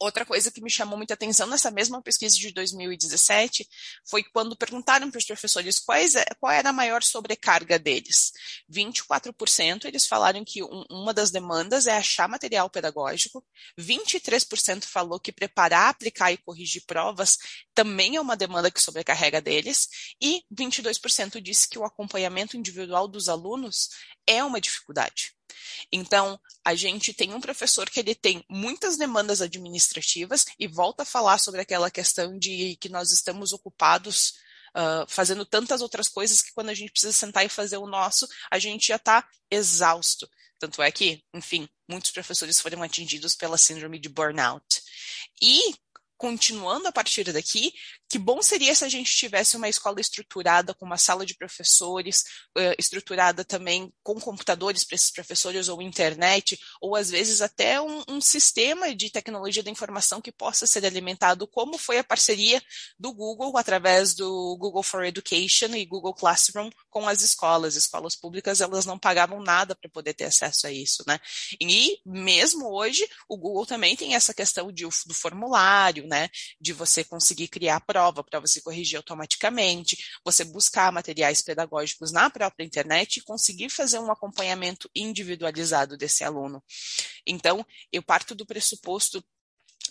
Outra 0.00 0.24
coisa 0.24 0.50
que 0.50 0.60
me 0.60 0.70
chamou 0.70 0.96
muita 0.96 1.14
atenção 1.14 1.46
nessa 1.48 1.70
mesma 1.70 2.00
pesquisa 2.00 2.36
de 2.36 2.52
2017 2.52 3.68
foi 4.08 4.22
quando 4.22 4.56
perguntaram 4.56 5.10
para 5.10 5.18
os 5.18 5.24
professores 5.24 5.80
quais, 5.80 6.14
é, 6.14 6.24
qual 6.38 6.52
era 6.52 6.70
a 6.70 6.72
maior 6.72 7.02
sobrecarga 7.02 7.78
deles. 7.80 8.32
24% 8.70 9.86
eles 9.86 10.06
falaram 10.06 10.44
que 10.44 10.62
um, 10.62 10.84
uma 10.88 11.12
das 11.12 11.32
demandas 11.32 11.88
é 11.88 11.96
achar 11.96 12.28
material 12.28 12.70
pedagógico, 12.70 13.44
23% 13.78 14.84
falou 14.84 15.18
que 15.18 15.32
preparar, 15.32 15.90
aplicar 15.90 16.30
e 16.30 16.36
corrigir 16.36 16.84
provas 16.86 17.36
também 17.74 18.16
é 18.16 18.20
uma 18.20 18.36
demanda 18.36 18.70
que 18.70 18.80
sobrecarrega 18.80 19.40
deles, 19.40 19.88
e 20.20 20.42
22% 20.52 21.40
disse 21.40 21.68
que 21.68 21.78
o 21.78 21.84
acompanhamento 21.84 22.56
individual 22.56 23.06
dos 23.06 23.28
alunos 23.28 23.88
é 24.28 24.44
uma 24.44 24.60
dificuldade. 24.60 25.32
Então, 25.90 26.38
a 26.64 26.74
gente 26.74 27.14
tem 27.14 27.32
um 27.32 27.40
professor 27.40 27.88
que 27.88 28.00
ele 28.00 28.14
tem 28.14 28.44
muitas 28.48 28.96
demandas 28.96 29.40
administrativas 29.40 30.44
e 30.58 30.66
volta 30.66 31.02
a 31.02 31.06
falar 31.06 31.38
sobre 31.38 31.60
aquela 31.60 31.90
questão 31.90 32.38
de 32.38 32.76
que 32.80 32.88
nós 32.88 33.10
estamos 33.10 33.52
ocupados 33.52 34.34
uh, 34.76 35.06
fazendo 35.08 35.44
tantas 35.44 35.80
outras 35.80 36.08
coisas 36.08 36.42
que 36.42 36.52
quando 36.52 36.68
a 36.68 36.74
gente 36.74 36.92
precisa 36.92 37.12
sentar 37.12 37.44
e 37.44 37.48
fazer 37.48 37.78
o 37.78 37.86
nosso, 37.86 38.28
a 38.50 38.58
gente 38.58 38.88
já 38.88 38.96
está 38.96 39.26
exausto. 39.50 40.28
Tanto 40.58 40.82
é 40.82 40.90
que, 40.90 41.22
enfim, 41.32 41.68
muitos 41.88 42.10
professores 42.10 42.60
foram 42.60 42.82
atingidos 42.82 43.34
pela 43.34 43.56
síndrome 43.56 43.98
de 43.98 44.08
burnout. 44.08 44.82
E 45.40 45.74
continuando 46.18 46.88
a 46.88 46.92
partir 46.92 47.32
daqui, 47.32 47.72
que 48.10 48.18
bom 48.18 48.42
seria 48.42 48.74
se 48.74 48.84
a 48.84 48.88
gente 48.88 49.14
tivesse 49.14 49.56
uma 49.56 49.68
escola 49.68 50.00
estruturada 50.00 50.74
com 50.74 50.84
uma 50.84 50.98
sala 50.98 51.24
de 51.24 51.36
professores, 51.36 52.24
uh, 52.56 52.74
estruturada 52.76 53.44
também 53.44 53.92
com 54.02 54.18
computadores 54.20 54.82
para 54.82 54.96
esses 54.96 55.12
professores 55.12 55.68
ou 55.68 55.80
internet, 55.80 56.58
ou 56.80 56.96
às 56.96 57.08
vezes 57.08 57.40
até 57.40 57.80
um, 57.80 58.02
um, 58.08 58.20
sistema 58.20 58.94
de 58.94 59.10
tecnologia 59.10 59.62
da 59.62 59.70
informação 59.70 60.20
que 60.20 60.32
possa 60.32 60.66
ser 60.66 60.84
alimentado, 60.84 61.46
como 61.46 61.78
foi 61.78 61.98
a 61.98 62.04
parceria 62.04 62.60
do 62.98 63.12
Google 63.12 63.56
através 63.56 64.14
do 64.14 64.56
Google 64.58 64.82
for 64.82 65.04
Education 65.04 65.68
e 65.74 65.86
Google 65.86 66.14
Classroom 66.14 66.68
com 66.90 67.06
as 67.06 67.22
escolas. 67.22 67.76
Escolas 67.76 68.16
públicas 68.16 68.60
elas 68.60 68.84
não 68.84 68.98
pagavam 68.98 69.40
nada 69.40 69.76
para 69.76 69.88
poder 69.88 70.14
ter 70.14 70.24
acesso 70.24 70.66
a 70.66 70.72
isso, 70.72 71.04
né? 71.06 71.20
E 71.60 72.00
mesmo 72.04 72.74
hoje 72.74 73.08
o 73.28 73.36
Google 73.36 73.66
também 73.66 73.94
tem 73.94 74.16
essa 74.16 74.34
questão 74.34 74.72
de, 74.72 74.84
do 75.06 75.14
formulário, 75.14 76.07
né? 76.08 76.28
De 76.60 76.72
você 76.72 77.04
conseguir 77.04 77.48
criar 77.48 77.80
prova 77.80 78.24
para 78.24 78.40
você 78.40 78.60
corrigir 78.60 78.96
automaticamente, 78.96 79.96
você 80.24 80.44
buscar 80.44 80.90
materiais 80.90 81.42
pedagógicos 81.42 82.10
na 82.10 82.28
própria 82.30 82.64
internet 82.64 83.18
e 83.18 83.22
conseguir 83.22 83.70
fazer 83.70 83.98
um 83.98 84.10
acompanhamento 84.10 84.90
individualizado 84.94 85.96
desse 85.96 86.24
aluno. 86.24 86.62
Então, 87.26 87.64
eu 87.92 88.02
parto 88.02 88.34
do 88.34 88.46
pressuposto 88.46 89.22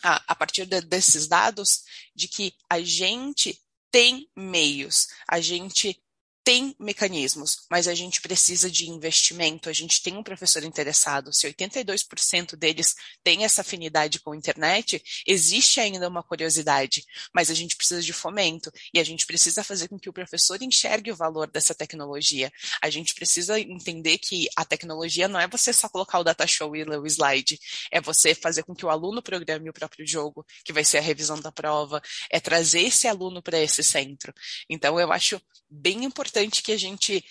a, 0.03 0.23
a 0.27 0.36
partir 0.36 0.65
de, 0.65 0.82
desses 0.82 1.27
dados 1.27 1.84
de 2.15 2.27
que 2.27 2.53
a 2.69 2.82
gente 2.82 3.60
tem 3.91 4.30
meios, 4.36 5.08
a 5.27 5.39
gente 5.39 6.01
tem 6.48 6.74
mecanismos, 6.80 7.66
mas 7.70 7.90
a 7.90 7.94
gente 7.94 8.22
precisa 8.22 8.72
de 8.72 8.90
investimento. 8.90 9.68
A 9.68 9.74
gente 9.74 10.02
tem 10.02 10.16
um 10.16 10.24
professor 10.24 10.64
interessado. 10.64 11.34
Se 11.34 11.46
82% 11.46 12.56
deles 12.56 12.96
têm 13.22 13.44
essa 13.44 13.60
afinidade 13.60 14.22
com 14.22 14.32
a 14.32 14.38
internet, 14.38 15.04
existe 15.28 15.82
ainda 15.82 16.08
uma 16.08 16.24
curiosidade, 16.24 17.04
mas 17.36 17.52
a 17.52 17.54
gente 17.54 17.76
precisa 17.76 18.02
de 18.02 18.14
fomento 18.14 18.72
e 18.94 19.00
a 19.02 19.04
gente 19.04 19.26
precisa 19.26 19.62
fazer 19.62 19.90
com 19.90 20.00
que 20.00 20.08
o 20.08 20.14
professor 20.14 20.62
enxergue 20.62 21.12
o 21.12 21.18
valor 21.18 21.52
dessa 21.52 21.76
tecnologia. 21.76 22.50
A 22.82 22.90
gente 22.90 23.14
precisa 23.14 23.60
entender 23.60 24.18
que 24.18 24.48
a 24.56 24.64
tecnologia 24.64 25.28
não 25.28 25.42
é 25.42 25.50
você 25.50 25.74
só 25.74 25.90
colocar 25.90 26.18
o 26.18 26.24
data 26.24 26.48
show 26.48 26.74
e 26.78 26.84
o 26.86 27.06
slide, 27.06 27.60
é 27.92 28.00
você 28.00 28.34
fazer 28.34 28.64
com 28.64 28.74
que 28.74 28.86
o 28.86 28.90
aluno 28.90 29.22
programe 29.22 29.70
o 29.70 29.74
próprio 29.74 30.08
jogo, 30.08 30.46
que 30.64 30.72
vai 30.72 30.86
ser 30.86 31.00
a 31.00 31.02
revisão 31.02 31.42
da 31.42 31.52
prova, 31.52 32.02
é 32.32 32.40
trazer 32.40 32.84
esse 32.84 33.06
aluno 33.06 33.42
para 33.42 33.60
esse 33.60 33.84
centro. 33.84 34.34
Então, 34.70 34.98
eu 34.98 35.12
acho 35.12 35.42
bem 35.70 36.06
importante 36.06 36.37
que 36.63 36.71
a 36.71 36.78
gente 36.78 37.23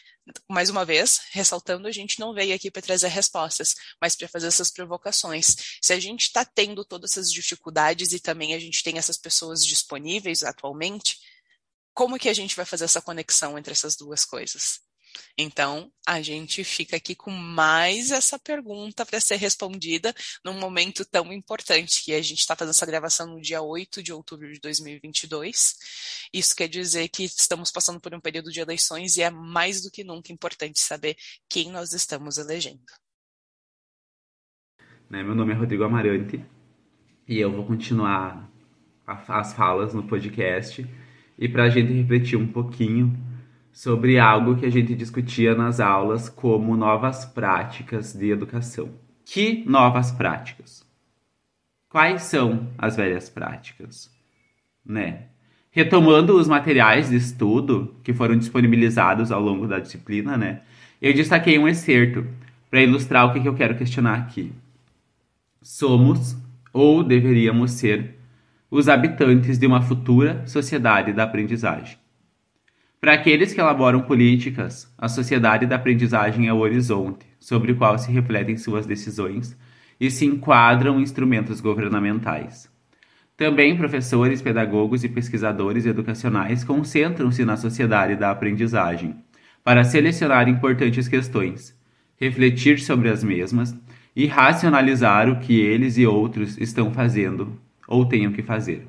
mais 0.49 0.71
uma 0.71 0.85
vez, 0.85 1.21
ressaltando, 1.31 1.87
a 1.87 1.93
gente 1.93 2.19
não 2.19 2.35
veio 2.35 2.55
aqui 2.55 2.71
para 2.71 2.83
trazer 2.83 3.09
respostas, 3.09 3.75
mas 4.01 4.17
para 4.17 4.27
fazer 4.27 4.49
essas 4.49 4.71
provocações. 4.71 5.55
Se 5.81 5.93
a 5.93 6.01
gente 6.01 6.25
está 6.25 6.45
tendo 6.45 6.85
todas 6.85 7.13
essas 7.13 7.31
dificuldades 7.31 8.13
e 8.13 8.19
também 8.19 8.55
a 8.55 8.59
gente 8.59 8.83
tem 8.83 8.99
essas 8.99 9.17
pessoas 9.17 9.65
disponíveis 9.65 10.43
atualmente, 10.43 11.17
como 11.95 12.19
que 12.19 12.29
a 12.29 12.35
gente 12.35 12.57
vai 12.57 12.65
fazer 12.65 12.85
essa 12.85 13.01
conexão 13.01 13.57
entre 13.57 13.73
essas 13.73 13.97
duas 13.97 14.25
coisas? 14.25 14.81
Então, 15.37 15.91
a 16.07 16.23
gente 16.23 16.63
fica 16.65 16.97
aqui 16.97 17.15
com 17.15 17.31
mais 17.31 18.11
essa 18.11 18.39
pergunta 18.39 19.05
para 19.05 19.21
ser 19.21 19.37
respondida 19.37 20.15
num 20.45 20.59
momento 20.59 21.05
tão 21.05 21.33
importante 21.33 22.05
que 22.05 22.13
a 22.13 22.23
gente 22.23 22.39
está 22.39 22.55
fazendo 22.55 22.71
essa 22.71 22.87
gravação 22.87 23.27
no 23.27 23.41
dia 23.41 23.61
8 23.61 24.03
de 24.03 24.13
outubro 24.13 24.53
de 24.53 24.61
2022. 24.61 25.75
Isso 26.33 26.55
quer 26.55 26.69
dizer 26.69 27.09
que 27.09 27.25
estamos 27.25 27.71
passando 27.71 28.01
por 28.01 28.15
um 28.15 28.21
período 28.21 28.51
de 28.51 28.61
eleições 28.61 29.17
e 29.17 29.23
é 29.23 29.31
mais 29.31 29.83
do 29.83 29.91
que 29.91 30.05
nunca 30.05 30.33
importante 30.33 30.81
saber 30.81 31.17
quem 31.49 31.71
nós 31.71 31.93
estamos 31.93 32.39
elegendo. 32.39 32.81
Né, 35.09 35.23
meu 35.23 35.35
nome 35.35 35.53
é 35.53 35.57
Rodrigo 35.57 35.85
Amarante 35.85 36.45
e 37.29 37.39
eu 37.39 37.53
vou 37.53 37.65
continuar 37.65 38.51
as 39.07 39.55
falas 39.55 39.95
no 39.95 40.03
podcast 40.03 40.85
e 41.39 41.49
para 41.49 41.65
a 41.65 41.69
gente 41.69 41.93
refletir 41.93 42.37
um 42.37 42.47
pouquinho 42.47 43.17
sobre 43.77 44.19
algo 44.19 44.57
que 44.57 44.65
a 44.65 44.71
gente 44.71 44.95
discutia 44.95 45.55
nas 45.55 45.81
aulas 45.81 46.31
como 46.31 46.75
novas 46.75 47.27
práticas 47.27 48.15
de 48.15 48.31
educação. 48.31 48.89
Que 49.23 49.65
novas 49.67 50.11
práticas? 50.11 50.83
Quais 51.87 52.23
são 52.23 52.71
as 52.79 52.97
velhas 52.97 53.29
práticas? 53.29 54.11
Né? 54.83 55.25
Retomando 55.71 56.39
os 56.39 56.49
materiais 56.49 57.11
de 57.11 57.17
estudo 57.17 57.95
que 58.03 58.15
foram 58.15 58.39
disponibilizados 58.39 59.31
ao 59.31 59.43
longo 59.43 59.69
da 59.69 59.79
disciplina, 59.79 60.39
né? 60.39 60.63
Eu 61.01 61.13
destaquei 61.13 61.59
um 61.59 61.69
excerto 61.69 62.27
para 62.71 62.81
ilustrar 62.81 63.27
o 63.27 63.35
que, 63.35 63.41
que 63.41 63.49
eu 63.49 63.55
quero 63.55 63.77
questionar 63.77 64.15
aqui. 64.15 64.53
Somos, 65.61 66.35
ou 66.73 67.05
deveríamos 67.05 67.73
ser, 67.73 68.17
os 68.71 68.89
habitantes 68.89 69.59
de 69.59 69.67
uma 69.67 69.83
futura 69.83 70.47
sociedade 70.47 71.13
da 71.13 71.25
aprendizagem. 71.25 71.99
Para 73.07 73.15
aqueles 73.15 73.55
que 73.55 73.61
elaboram 73.61 74.03
políticas, 74.03 74.93
a 74.99 75.09
sociedade 75.09 75.65
da 75.65 75.77
aprendizagem 75.77 76.49
é 76.49 76.53
o 76.53 76.59
horizonte 76.59 77.25
sobre 77.39 77.71
o 77.71 77.77
qual 77.77 77.97
se 77.97 78.11
refletem 78.11 78.57
suas 78.57 78.85
decisões 78.85 79.57
e 80.01 80.11
se 80.11 80.27
enquadram 80.27 80.99
instrumentos 80.99 81.61
governamentais. 81.61 82.69
Também 83.37 83.77
professores, 83.77 84.43
pedagogos 84.43 85.05
e 85.05 85.09
pesquisadores 85.09 85.87
educacionais 85.87 86.65
concentram-se 86.65 87.45
na 87.45 87.57
sociedade 87.57 88.17
da 88.17 88.33
aprendizagem 88.33 89.15
para 89.63 89.85
selecionar 89.85 90.49
importantes 90.49 91.07
questões, 91.07 91.79
refletir 92.17 92.81
sobre 92.81 93.09
as 93.09 93.23
mesmas 93.23 93.73
e 94.17 94.27
racionalizar 94.27 95.29
o 95.29 95.39
que 95.39 95.61
eles 95.61 95.97
e 95.97 96.05
outros 96.05 96.59
estão 96.59 96.93
fazendo 96.93 97.57
ou 97.87 98.05
tenham 98.05 98.33
que 98.33 98.43
fazer. 98.43 98.85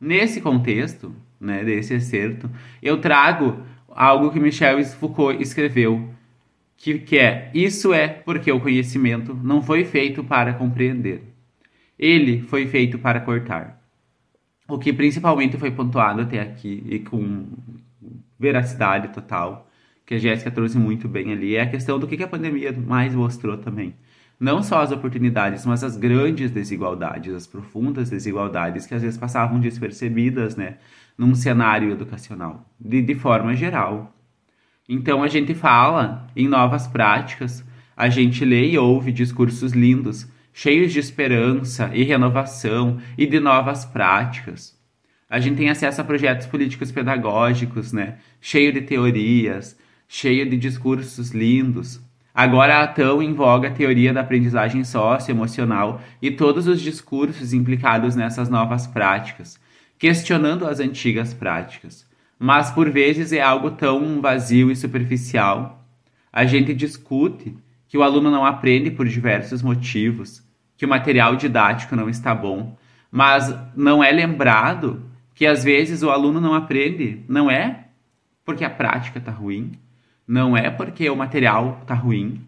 Nesse 0.00 0.40
contexto, 0.40 1.12
né, 1.40 1.64
desse 1.64 1.94
excerto, 1.94 2.50
eu 2.82 3.00
trago 3.00 3.60
algo 3.88 4.30
que 4.30 4.40
Michel 4.40 4.82
Foucault 4.84 5.42
escreveu, 5.42 6.10
que, 6.76 6.98
que 6.98 7.18
é: 7.18 7.50
Isso 7.54 7.92
é 7.92 8.08
porque 8.08 8.50
o 8.50 8.60
conhecimento 8.60 9.34
não 9.34 9.62
foi 9.62 9.84
feito 9.84 10.22
para 10.24 10.54
compreender. 10.54 11.22
Ele 11.98 12.42
foi 12.42 12.66
feito 12.66 12.98
para 12.98 13.20
cortar. 13.20 13.80
O 14.68 14.78
que 14.78 14.92
principalmente 14.92 15.56
foi 15.56 15.70
pontuado 15.70 16.22
até 16.22 16.40
aqui 16.40 16.82
e 16.86 16.98
com 16.98 17.46
veracidade 18.38 19.08
total, 19.08 19.70
que 20.04 20.14
a 20.14 20.18
Jéssica 20.18 20.50
trouxe 20.50 20.76
muito 20.76 21.08
bem 21.08 21.32
ali, 21.32 21.56
é 21.56 21.62
a 21.62 21.70
questão 21.70 21.98
do 21.98 22.06
que 22.06 22.22
a 22.22 22.28
pandemia 22.28 22.72
mais 22.72 23.14
mostrou 23.14 23.56
também 23.56 23.94
não 24.38 24.62
só 24.62 24.82
as 24.82 24.92
oportunidades, 24.92 25.64
mas 25.64 25.82
as 25.82 25.96
grandes 25.96 26.50
desigualdades, 26.50 27.34
as 27.34 27.46
profundas 27.46 28.10
desigualdades 28.10 28.86
que 28.86 28.94
às 28.94 29.02
vezes 29.02 29.18
passavam 29.18 29.58
despercebidas, 29.58 30.56
né, 30.56 30.76
num 31.16 31.34
cenário 31.34 31.90
educacional, 31.90 32.68
de, 32.78 33.00
de 33.02 33.14
forma 33.14 33.54
geral. 33.54 34.14
Então 34.88 35.22
a 35.22 35.28
gente 35.28 35.54
fala 35.54 36.26
em 36.36 36.46
novas 36.46 36.86
práticas, 36.86 37.64
a 37.96 38.08
gente 38.08 38.44
lê 38.44 38.70
e 38.70 38.78
ouve 38.78 39.10
discursos 39.10 39.72
lindos, 39.72 40.28
cheios 40.52 40.92
de 40.92 40.98
esperança 40.98 41.90
e 41.92 42.02
renovação 42.02 42.98
e 43.16 43.26
de 43.26 43.40
novas 43.40 43.84
práticas. 43.84 44.76
A 45.28 45.40
gente 45.40 45.56
tem 45.56 45.68
acesso 45.68 46.00
a 46.00 46.04
projetos 46.04 46.46
políticos 46.46 46.92
pedagógicos, 46.92 47.92
né, 47.92 48.18
cheio 48.40 48.72
de 48.72 48.82
teorias, 48.82 49.76
cheio 50.06 50.48
de 50.48 50.56
discursos 50.56 51.32
lindos. 51.32 52.00
Agora 52.32 52.82
a 52.82 52.86
tão 52.86 53.22
em 53.22 53.34
voga 53.34 53.68
a 53.68 53.72
teoria 53.72 54.12
da 54.12 54.20
aprendizagem 54.20 54.84
socioemocional 54.84 56.00
e 56.22 56.30
todos 56.30 56.68
os 56.68 56.80
discursos 56.80 57.52
implicados 57.52 58.14
nessas 58.14 58.48
novas 58.48 58.86
práticas, 58.86 59.58
questionando 59.98 60.66
as 60.66 60.80
antigas 60.80 61.32
práticas. 61.32 62.06
Mas 62.38 62.70
por 62.70 62.90
vezes 62.90 63.32
é 63.32 63.40
algo 63.40 63.70
tão 63.70 64.20
vazio 64.20 64.70
e 64.70 64.76
superficial. 64.76 65.84
A 66.32 66.44
gente 66.44 66.74
discute 66.74 67.56
que 67.88 67.96
o 67.96 68.02
aluno 68.02 68.30
não 68.30 68.44
aprende 68.44 68.90
por 68.90 69.08
diversos 69.08 69.62
motivos, 69.62 70.42
que 70.76 70.84
o 70.84 70.88
material 70.88 71.36
didático 71.36 71.96
não 71.96 72.08
está 72.10 72.34
bom, 72.34 72.76
mas 73.10 73.54
não 73.74 74.04
é 74.04 74.10
lembrado 74.12 75.02
que 75.34 75.46
às 75.46 75.64
vezes 75.64 76.02
o 76.02 76.10
aluno 76.10 76.40
não 76.40 76.54
aprende, 76.54 77.22
não 77.28 77.50
é 77.50 77.88
porque 78.44 78.64
a 78.64 78.70
prática 78.70 79.18
está 79.18 79.32
ruim, 79.32 79.72
não 80.26 80.56
é 80.56 80.70
porque 80.70 81.08
o 81.08 81.16
material 81.16 81.78
está 81.82 81.94
ruim, 81.94 82.40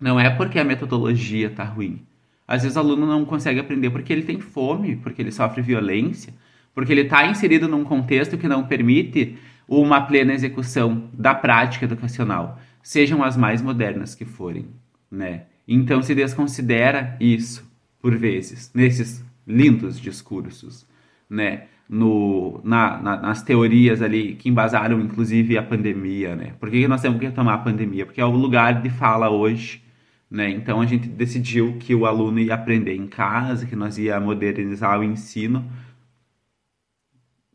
não 0.00 0.18
é 0.18 0.30
porque 0.30 0.58
a 0.58 0.64
metodologia 0.64 1.48
está 1.48 1.64
ruim. 1.64 2.02
Às 2.46 2.62
vezes 2.62 2.76
o 2.76 2.80
aluno 2.80 3.06
não 3.06 3.24
consegue 3.24 3.60
aprender 3.60 3.90
porque 3.90 4.12
ele 4.12 4.22
tem 4.22 4.40
fome, 4.40 4.96
porque 4.96 5.22
ele 5.22 5.30
sofre 5.30 5.62
violência, 5.62 6.34
porque 6.74 6.92
ele 6.92 7.02
está 7.02 7.26
inserido 7.26 7.68
num 7.68 7.84
contexto 7.84 8.38
que 8.38 8.48
não 8.48 8.66
permite 8.66 9.36
uma 9.68 10.00
plena 10.00 10.32
execução 10.32 11.08
da 11.12 11.34
prática 11.34 11.84
educacional, 11.84 12.58
sejam 12.82 13.22
as 13.22 13.36
mais 13.36 13.62
modernas 13.62 14.14
que 14.14 14.24
forem, 14.24 14.66
né? 15.10 15.44
Então 15.66 16.02
se 16.02 16.14
desconsidera 16.14 17.16
isso 17.20 17.70
por 18.00 18.16
vezes 18.16 18.70
nesses 18.74 19.24
lindos 19.46 20.00
discursos, 20.00 20.86
né? 21.30 21.64
no, 21.92 22.58
na, 22.64 22.96
na, 23.02 23.16
nas 23.18 23.42
teorias 23.42 24.00
ali 24.00 24.34
que 24.34 24.48
embasaram 24.48 24.98
inclusive 24.98 25.58
a 25.58 25.62
pandemia, 25.62 26.34
né? 26.34 26.54
Por 26.58 26.70
que 26.70 26.88
nós 26.88 27.02
temos 27.02 27.18
que 27.18 27.26
retomar 27.26 27.56
a 27.56 27.58
pandemia? 27.58 28.06
Porque 28.06 28.20
é 28.20 28.24
o 28.24 28.30
lugar 28.30 28.80
de 28.80 28.88
fala 28.88 29.28
hoje, 29.28 29.82
né? 30.30 30.48
Então 30.48 30.80
a 30.80 30.86
gente 30.86 31.06
decidiu 31.06 31.76
que 31.78 31.94
o 31.94 32.06
aluno 32.06 32.38
ia 32.38 32.54
aprender 32.54 32.94
em 32.94 33.06
casa, 33.06 33.66
que 33.66 33.76
nós 33.76 33.98
ia 33.98 34.18
modernizar 34.18 34.98
o 34.98 35.04
ensino. 35.04 35.70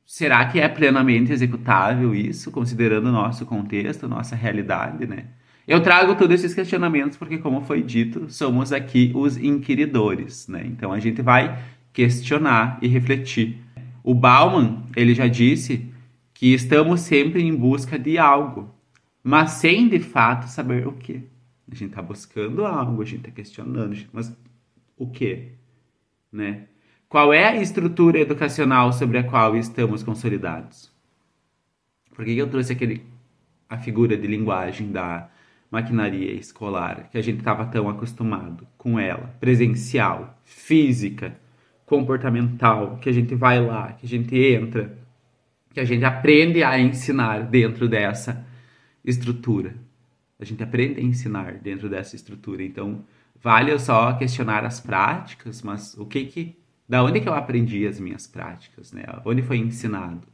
Será 0.09 0.45
que 0.45 0.57
é 0.57 0.69
plenamente 0.69 1.33
executável 1.33 2.15
isso, 2.15 2.49
considerando 2.49 3.07
o 3.07 3.11
nosso 3.11 3.45
contexto, 3.45 4.07
nossa 4.07 4.37
realidade, 4.37 5.05
né? 5.05 5.25
Eu 5.67 5.83
trago 5.83 6.15
todos 6.15 6.33
esses 6.33 6.55
questionamentos 6.55 7.17
porque, 7.17 7.37
como 7.37 7.59
foi 7.65 7.83
dito, 7.83 8.29
somos 8.29 8.71
aqui 8.71 9.11
os 9.13 9.35
inquiridores, 9.35 10.47
né? 10.47 10.63
Então 10.65 10.93
a 10.93 10.99
gente 10.99 11.21
vai 11.21 11.61
questionar 11.91 12.79
e 12.81 12.87
refletir 12.87 13.57
o 14.01 14.13
Bauman, 14.13 14.83
ele 14.95 15.13
já 15.13 15.27
disse 15.27 15.91
que 16.33 16.53
estamos 16.53 17.01
sempre 17.01 17.43
em 17.43 17.53
busca 17.53 17.99
de 17.99 18.17
algo, 18.17 18.73
mas 19.21 19.51
sem 19.51 19.89
de 19.89 19.99
fato 19.99 20.47
saber 20.47 20.87
o 20.87 20.93
que. 20.93 21.21
A 21.69 21.75
gente 21.75 21.89
está 21.89 22.01
buscando 22.01 22.65
algo, 22.65 23.01
a 23.01 23.05
gente 23.05 23.19
está 23.19 23.31
questionando, 23.31 23.97
mas 24.13 24.33
o 24.95 25.05
que? 25.05 25.49
Né? 26.31 26.67
Qual 27.09 27.33
é 27.33 27.47
a 27.47 27.55
estrutura 27.55 28.19
educacional 28.19 28.91
sobre 28.91 29.17
a 29.17 29.23
qual 29.23 29.55
estamos 29.55 30.03
consolidados? 30.03 30.91
Por 32.13 32.25
que 32.25 32.37
eu 32.37 32.49
trouxe 32.49 32.73
aquele, 32.73 33.01
a 33.69 33.77
figura 33.77 34.17
de 34.17 34.27
linguagem 34.27 34.91
da 34.91 35.29
maquinaria 35.71 36.33
escolar, 36.33 37.09
que 37.09 37.17
a 37.17 37.21
gente 37.21 37.39
estava 37.39 37.65
tão 37.65 37.87
acostumado 37.87 38.67
com 38.77 38.99
ela, 38.99 39.33
presencial, 39.39 40.37
física, 40.43 41.39
comportamental, 41.85 42.97
que 42.97 43.07
a 43.07 43.13
gente 43.13 43.33
vai 43.35 43.65
lá, 43.65 43.93
que 43.93 44.05
a 44.05 44.09
gente 44.09 44.37
entra, 44.37 44.97
que 45.73 45.79
a 45.79 45.85
gente 45.85 46.03
aprende 46.03 46.61
a 46.61 46.77
ensinar 46.77 47.43
dentro 47.43 47.87
dessa 47.87 48.45
estrutura. 49.05 49.75
A 50.37 50.43
gente 50.43 50.61
aprende 50.61 50.99
a 50.99 51.03
ensinar 51.03 51.53
dentro 51.53 51.87
dessa 51.87 52.17
estrutura. 52.17 52.61
Então, 52.63 53.05
vale 53.41 53.79
só 53.79 54.11
questionar 54.11 54.65
as 54.65 54.81
práticas, 54.81 55.61
mas 55.61 55.97
o 55.97 56.05
que 56.05 56.25
que 56.25 56.66
da 56.87 57.03
onde 57.03 57.19
que 57.19 57.27
eu 57.27 57.33
aprendi 57.33 57.85
as 57.85 57.99
minhas 57.99 58.25
práticas, 58.27 58.91
né? 58.93 59.03
Onde 59.25 59.41
foi 59.41 59.57
ensinado 59.57 60.27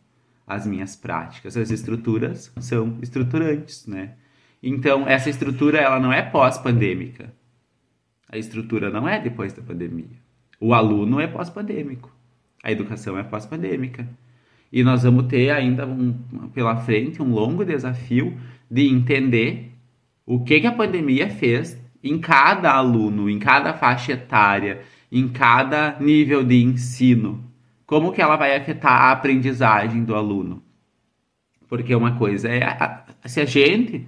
as 0.46 0.68
minhas 0.68 0.96
práticas? 0.96 1.58
As 1.58 1.72
estruturas 1.72 2.54
são 2.60 2.98
estruturantes, 3.02 3.88
né? 3.88 4.14
Então, 4.62 5.08
essa 5.08 5.30
estrutura 5.30 5.80
ela 5.80 6.00
não 6.00 6.14
é 6.14 6.22
pós-pandêmica. 6.22 7.34
A 8.30 8.38
estrutura 8.38 8.90
não 8.90 9.08
é 9.08 9.20
depois 9.20 9.52
da 9.54 9.62
pandemia. 9.62 10.18
O 10.60 10.74
aluno 10.74 11.20
é 11.20 11.28
pós-pandêmico. 11.28 12.10
A 12.64 12.72
educação 12.72 13.18
é 13.18 13.24
pós-pandêmica. 13.24 14.08
E 14.72 14.84
nós 14.84 15.04
vamos 15.04 15.28
ter 15.28 15.52
ainda 15.52 15.86
um, 15.86 16.14
pela 16.54 16.78
frente 16.78 17.22
um 17.22 17.32
longo 17.32 17.66
desafio 17.66 18.38
de 18.72 18.88
entender 18.88 19.72
o 20.26 20.44
que, 20.44 20.62
que 20.62 20.68
a 20.68 20.72
pandemia 20.72 21.30
fez 21.30 21.78
em 22.04 22.18
cada 22.18 22.72
aluno, 22.72 23.30
em 23.30 23.38
cada 23.38 23.74
faixa 23.74 24.14
etária, 24.14 24.82
em 25.14 25.28
cada 25.28 26.00
nível 26.00 26.44
de 26.44 26.64
ensino. 26.64 27.44
Como 27.86 28.12
que 28.12 28.20
ela 28.20 28.36
vai 28.36 28.58
afetar 28.58 28.92
a 28.92 29.12
aprendizagem 29.12 30.04
do 30.04 30.16
aluno? 30.16 30.64
Porque 31.70 31.94
uma 31.94 32.18
coisa 32.18 32.50
é 32.50 33.04
se 33.26 33.40
a 33.40 33.46
gente 33.46 34.08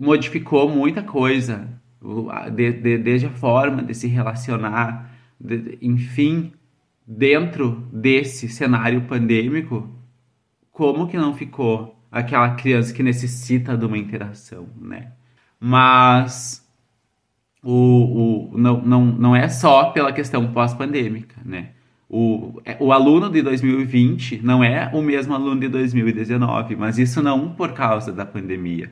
modificou 0.00 0.70
muita 0.70 1.02
coisa, 1.02 1.68
de, 2.54 2.72
de, 2.72 2.98
desde 2.98 3.26
a 3.26 3.30
forma 3.30 3.82
de 3.82 3.94
se 3.94 4.06
relacionar, 4.06 5.10
de, 5.38 5.78
enfim, 5.82 6.52
dentro 7.06 7.86
desse 7.92 8.48
cenário 8.48 9.02
pandêmico, 9.02 9.90
como 10.72 11.06
que 11.06 11.18
não 11.18 11.34
ficou 11.34 12.02
aquela 12.10 12.54
criança 12.54 12.94
que 12.94 13.02
necessita 13.02 13.76
de 13.76 13.84
uma 13.84 13.98
interação, 13.98 14.68
né? 14.80 15.12
Mas 15.60 16.66
o, 17.62 18.52
o, 18.52 18.58
não, 18.58 18.80
não, 18.82 19.04
não 19.04 19.36
é 19.36 19.48
só 19.48 19.90
pela 19.90 20.12
questão 20.12 20.52
pós-pandêmica, 20.52 21.36
né? 21.44 21.70
O, 22.10 22.60
é, 22.64 22.76
o 22.80 22.90
aluno 22.90 23.28
de 23.28 23.42
2020 23.42 24.40
não 24.42 24.64
é 24.64 24.90
o 24.94 25.02
mesmo 25.02 25.34
aluno 25.34 25.60
de 25.60 25.68
2019, 25.68 26.74
mas 26.74 26.98
isso 26.98 27.22
não 27.22 27.50
por 27.50 27.72
causa 27.72 28.10
da 28.10 28.24
pandemia, 28.24 28.90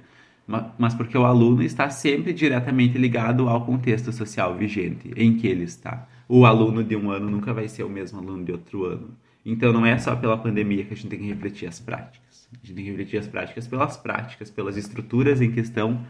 mas 0.78 0.94
porque 0.94 1.16
o 1.16 1.24
aluno 1.24 1.62
está 1.62 1.88
sempre 1.88 2.32
diretamente 2.32 2.98
ligado 2.98 3.48
ao 3.48 3.64
contexto 3.64 4.12
social 4.12 4.54
vigente 4.54 5.10
em 5.16 5.34
que 5.34 5.46
ele 5.46 5.64
está. 5.64 6.06
O 6.28 6.44
aluno 6.44 6.84
de 6.84 6.94
um 6.94 7.10
ano 7.10 7.30
nunca 7.30 7.54
vai 7.54 7.68
ser 7.68 7.84
o 7.84 7.88
mesmo 7.88 8.18
aluno 8.18 8.44
de 8.44 8.52
outro 8.52 8.84
ano. 8.84 9.08
Então 9.44 9.72
não 9.72 9.86
é 9.86 9.96
só 9.96 10.14
pela 10.14 10.36
pandemia 10.36 10.84
que 10.84 10.92
a 10.92 10.96
gente 10.96 11.08
tem 11.08 11.18
que 11.20 11.26
refletir 11.26 11.68
as 11.68 11.80
práticas. 11.80 12.48
A 12.52 12.66
gente 12.66 12.74
tem 12.74 12.84
que 12.84 12.90
refletir 12.90 13.18
as 13.18 13.26
práticas 13.26 13.66
pelas 13.66 13.96
práticas, 13.96 14.50
pelas 14.50 14.76
estruturas 14.76 15.40
em 15.40 15.50
que 15.50 15.60
estão 15.60 16.04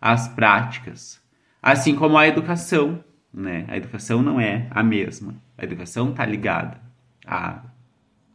as 0.00 0.26
práticas. 0.28 1.20
Assim 1.60 1.94
como 1.94 2.16
a 2.16 2.26
educação, 2.26 3.02
né? 3.32 3.64
A 3.68 3.76
educação 3.76 4.22
não 4.22 4.40
é 4.40 4.68
a 4.70 4.82
mesma. 4.82 5.34
A 5.56 5.64
educação 5.64 6.10
está 6.10 6.24
ligada 6.24 6.80
à 7.26 7.62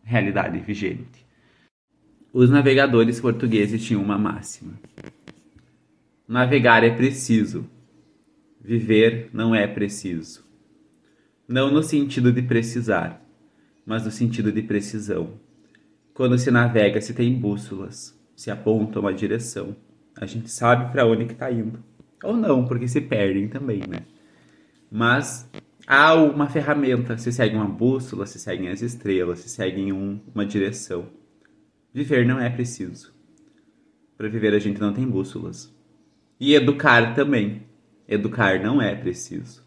realidade 0.04 0.60
vigente. 0.60 1.26
Os 2.34 2.50
navegadores 2.50 3.22
portugueses 3.22 3.84
tinham 3.84 4.02
uma 4.02 4.18
máxima: 4.18 4.74
Navegar 6.28 6.84
é 6.84 6.90
preciso, 6.90 7.70
viver 8.60 9.30
não 9.32 9.54
é 9.54 9.68
preciso. 9.68 10.44
Não 11.48 11.72
no 11.72 11.84
sentido 11.84 12.32
de 12.32 12.42
precisar, 12.42 13.22
mas 13.86 14.06
no 14.06 14.12
sentido 14.12 14.52
de 14.52 14.62
precisão. 14.62 15.34
Quando 16.14 16.38
se 16.38 16.50
navega, 16.52 17.02
se 17.02 17.14
tem 17.14 17.34
bússolas, 17.34 18.18
se 18.36 18.50
aponta 18.50 19.00
uma 19.00 19.14
direção. 19.14 19.76
A 20.16 20.26
gente 20.26 20.50
sabe 20.50 20.92
para 20.92 21.06
onde 21.06 21.26
está 21.26 21.52
indo. 21.52 21.84
Ou 22.24 22.36
não, 22.36 22.66
porque 22.66 22.88
se 22.88 23.02
perdem 23.02 23.48
também, 23.48 23.82
né? 23.88 24.00
Mas 24.90 25.50
há 25.86 26.14
uma 26.14 26.48
ferramenta, 26.48 27.18
se 27.18 27.32
segue 27.32 27.56
uma 27.56 27.68
bússola, 27.68 28.26
se 28.26 28.40
seguem 28.40 28.70
as 28.70 28.82
estrelas, 28.82 29.40
se 29.40 29.50
seguem 29.50 29.92
um, 29.92 30.20
uma 30.34 30.46
direção. 30.46 31.08
Viver 31.94 32.26
não 32.26 32.40
é 32.40 32.50
preciso. 32.50 33.14
Para 34.18 34.30
viver 34.30 34.54
a 34.54 34.60
gente 34.60 34.80
não 34.80 34.94
tem 34.94 35.08
bússolas. 35.08 35.74
E 36.40 36.54
educar 36.56 37.14
também. 37.14 37.64
Educar 38.08 38.62
não 38.62 38.82
é 38.82 38.96
preciso. 38.96 39.64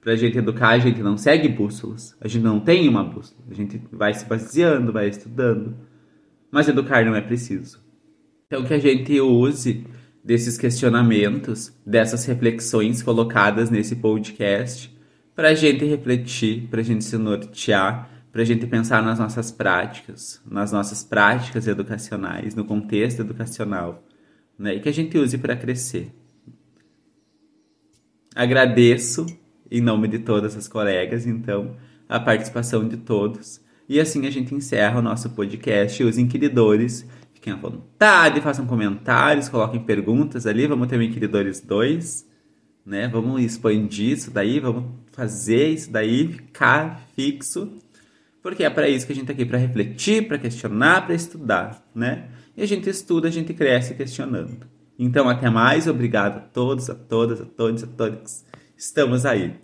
Para 0.00 0.12
a 0.12 0.16
gente 0.16 0.38
educar, 0.38 0.68
a 0.68 0.78
gente 0.78 1.02
não 1.02 1.16
segue 1.16 1.48
bússolas. 1.48 2.16
A 2.20 2.28
gente 2.28 2.42
não 2.42 2.60
tem 2.60 2.88
uma 2.88 3.02
bússola. 3.02 3.42
A 3.50 3.54
gente 3.54 3.80
vai 3.92 4.14
se 4.14 4.24
baseando, 4.24 4.92
vai 4.92 5.08
estudando. 5.08 5.76
Mas 6.50 6.68
educar 6.68 7.04
não 7.04 7.14
é 7.14 7.20
preciso. 7.20 7.84
Então, 8.46 8.64
que 8.64 8.72
a 8.72 8.78
gente 8.78 9.20
use 9.20 9.84
desses 10.26 10.58
questionamentos, 10.58 11.72
dessas 11.86 12.24
reflexões 12.24 13.00
colocadas 13.00 13.70
nesse 13.70 13.94
podcast, 13.94 14.92
para 15.36 15.50
a 15.50 15.54
gente 15.54 15.84
refletir, 15.84 16.66
para 16.68 16.80
a 16.80 16.82
gente 16.82 17.04
se 17.04 17.16
nortear, 17.16 18.10
para 18.32 18.42
a 18.42 18.44
gente 18.44 18.66
pensar 18.66 19.04
nas 19.04 19.20
nossas 19.20 19.52
práticas, 19.52 20.42
nas 20.44 20.72
nossas 20.72 21.04
práticas 21.04 21.68
educacionais, 21.68 22.56
no 22.56 22.64
contexto 22.64 23.20
educacional, 23.20 24.04
né? 24.58 24.74
e 24.74 24.80
que 24.80 24.88
a 24.88 24.92
gente 24.92 25.16
use 25.16 25.38
para 25.38 25.54
crescer. 25.54 26.12
Agradeço, 28.34 29.26
em 29.70 29.80
nome 29.80 30.08
de 30.08 30.18
todas 30.18 30.56
as 30.56 30.66
colegas, 30.66 31.24
então, 31.24 31.76
a 32.08 32.18
participação 32.18 32.88
de 32.88 32.96
todos. 32.96 33.60
E 33.88 34.00
assim 34.00 34.26
a 34.26 34.30
gente 34.30 34.52
encerra 34.52 34.98
o 34.98 35.02
nosso 35.02 35.30
podcast, 35.30 36.02
os 36.02 36.18
inquiridores 36.18 37.06
Fiquem 37.46 37.52
à 37.52 37.56
vontade, 37.56 38.40
façam 38.40 38.66
comentários, 38.66 39.48
coloquem 39.48 39.78
perguntas 39.78 40.48
ali. 40.48 40.66
Vamos 40.66 40.88
ter 40.88 40.98
o 40.98 41.02
Inquiridores 41.02 41.60
2, 41.60 42.26
né? 42.84 43.06
Vamos 43.06 43.40
expandir 43.40 44.14
isso 44.14 44.32
daí, 44.32 44.58
vamos 44.58 44.86
fazer 45.12 45.68
isso 45.68 45.92
daí 45.92 46.26
ficar 46.26 47.06
fixo. 47.14 47.70
Porque 48.42 48.64
é 48.64 48.70
para 48.70 48.88
isso 48.88 49.06
que 49.06 49.12
a 49.12 49.14
gente 49.14 49.28
tá 49.28 49.32
aqui, 49.32 49.44
para 49.44 49.58
refletir, 49.58 50.26
para 50.26 50.38
questionar, 50.38 51.06
para 51.06 51.14
estudar, 51.14 51.88
né? 51.94 52.30
E 52.56 52.62
a 52.64 52.66
gente 52.66 52.90
estuda, 52.90 53.28
a 53.28 53.30
gente 53.30 53.54
cresce 53.54 53.94
questionando. 53.94 54.66
Então, 54.98 55.28
até 55.28 55.48
mais. 55.48 55.86
Obrigado 55.86 56.38
a 56.38 56.40
todos, 56.40 56.90
a 56.90 56.96
todas, 56.96 57.40
a 57.40 57.44
todos, 57.44 57.84
a 57.84 57.86
todos. 57.86 58.44
Estamos 58.76 59.24
aí. 59.24 59.54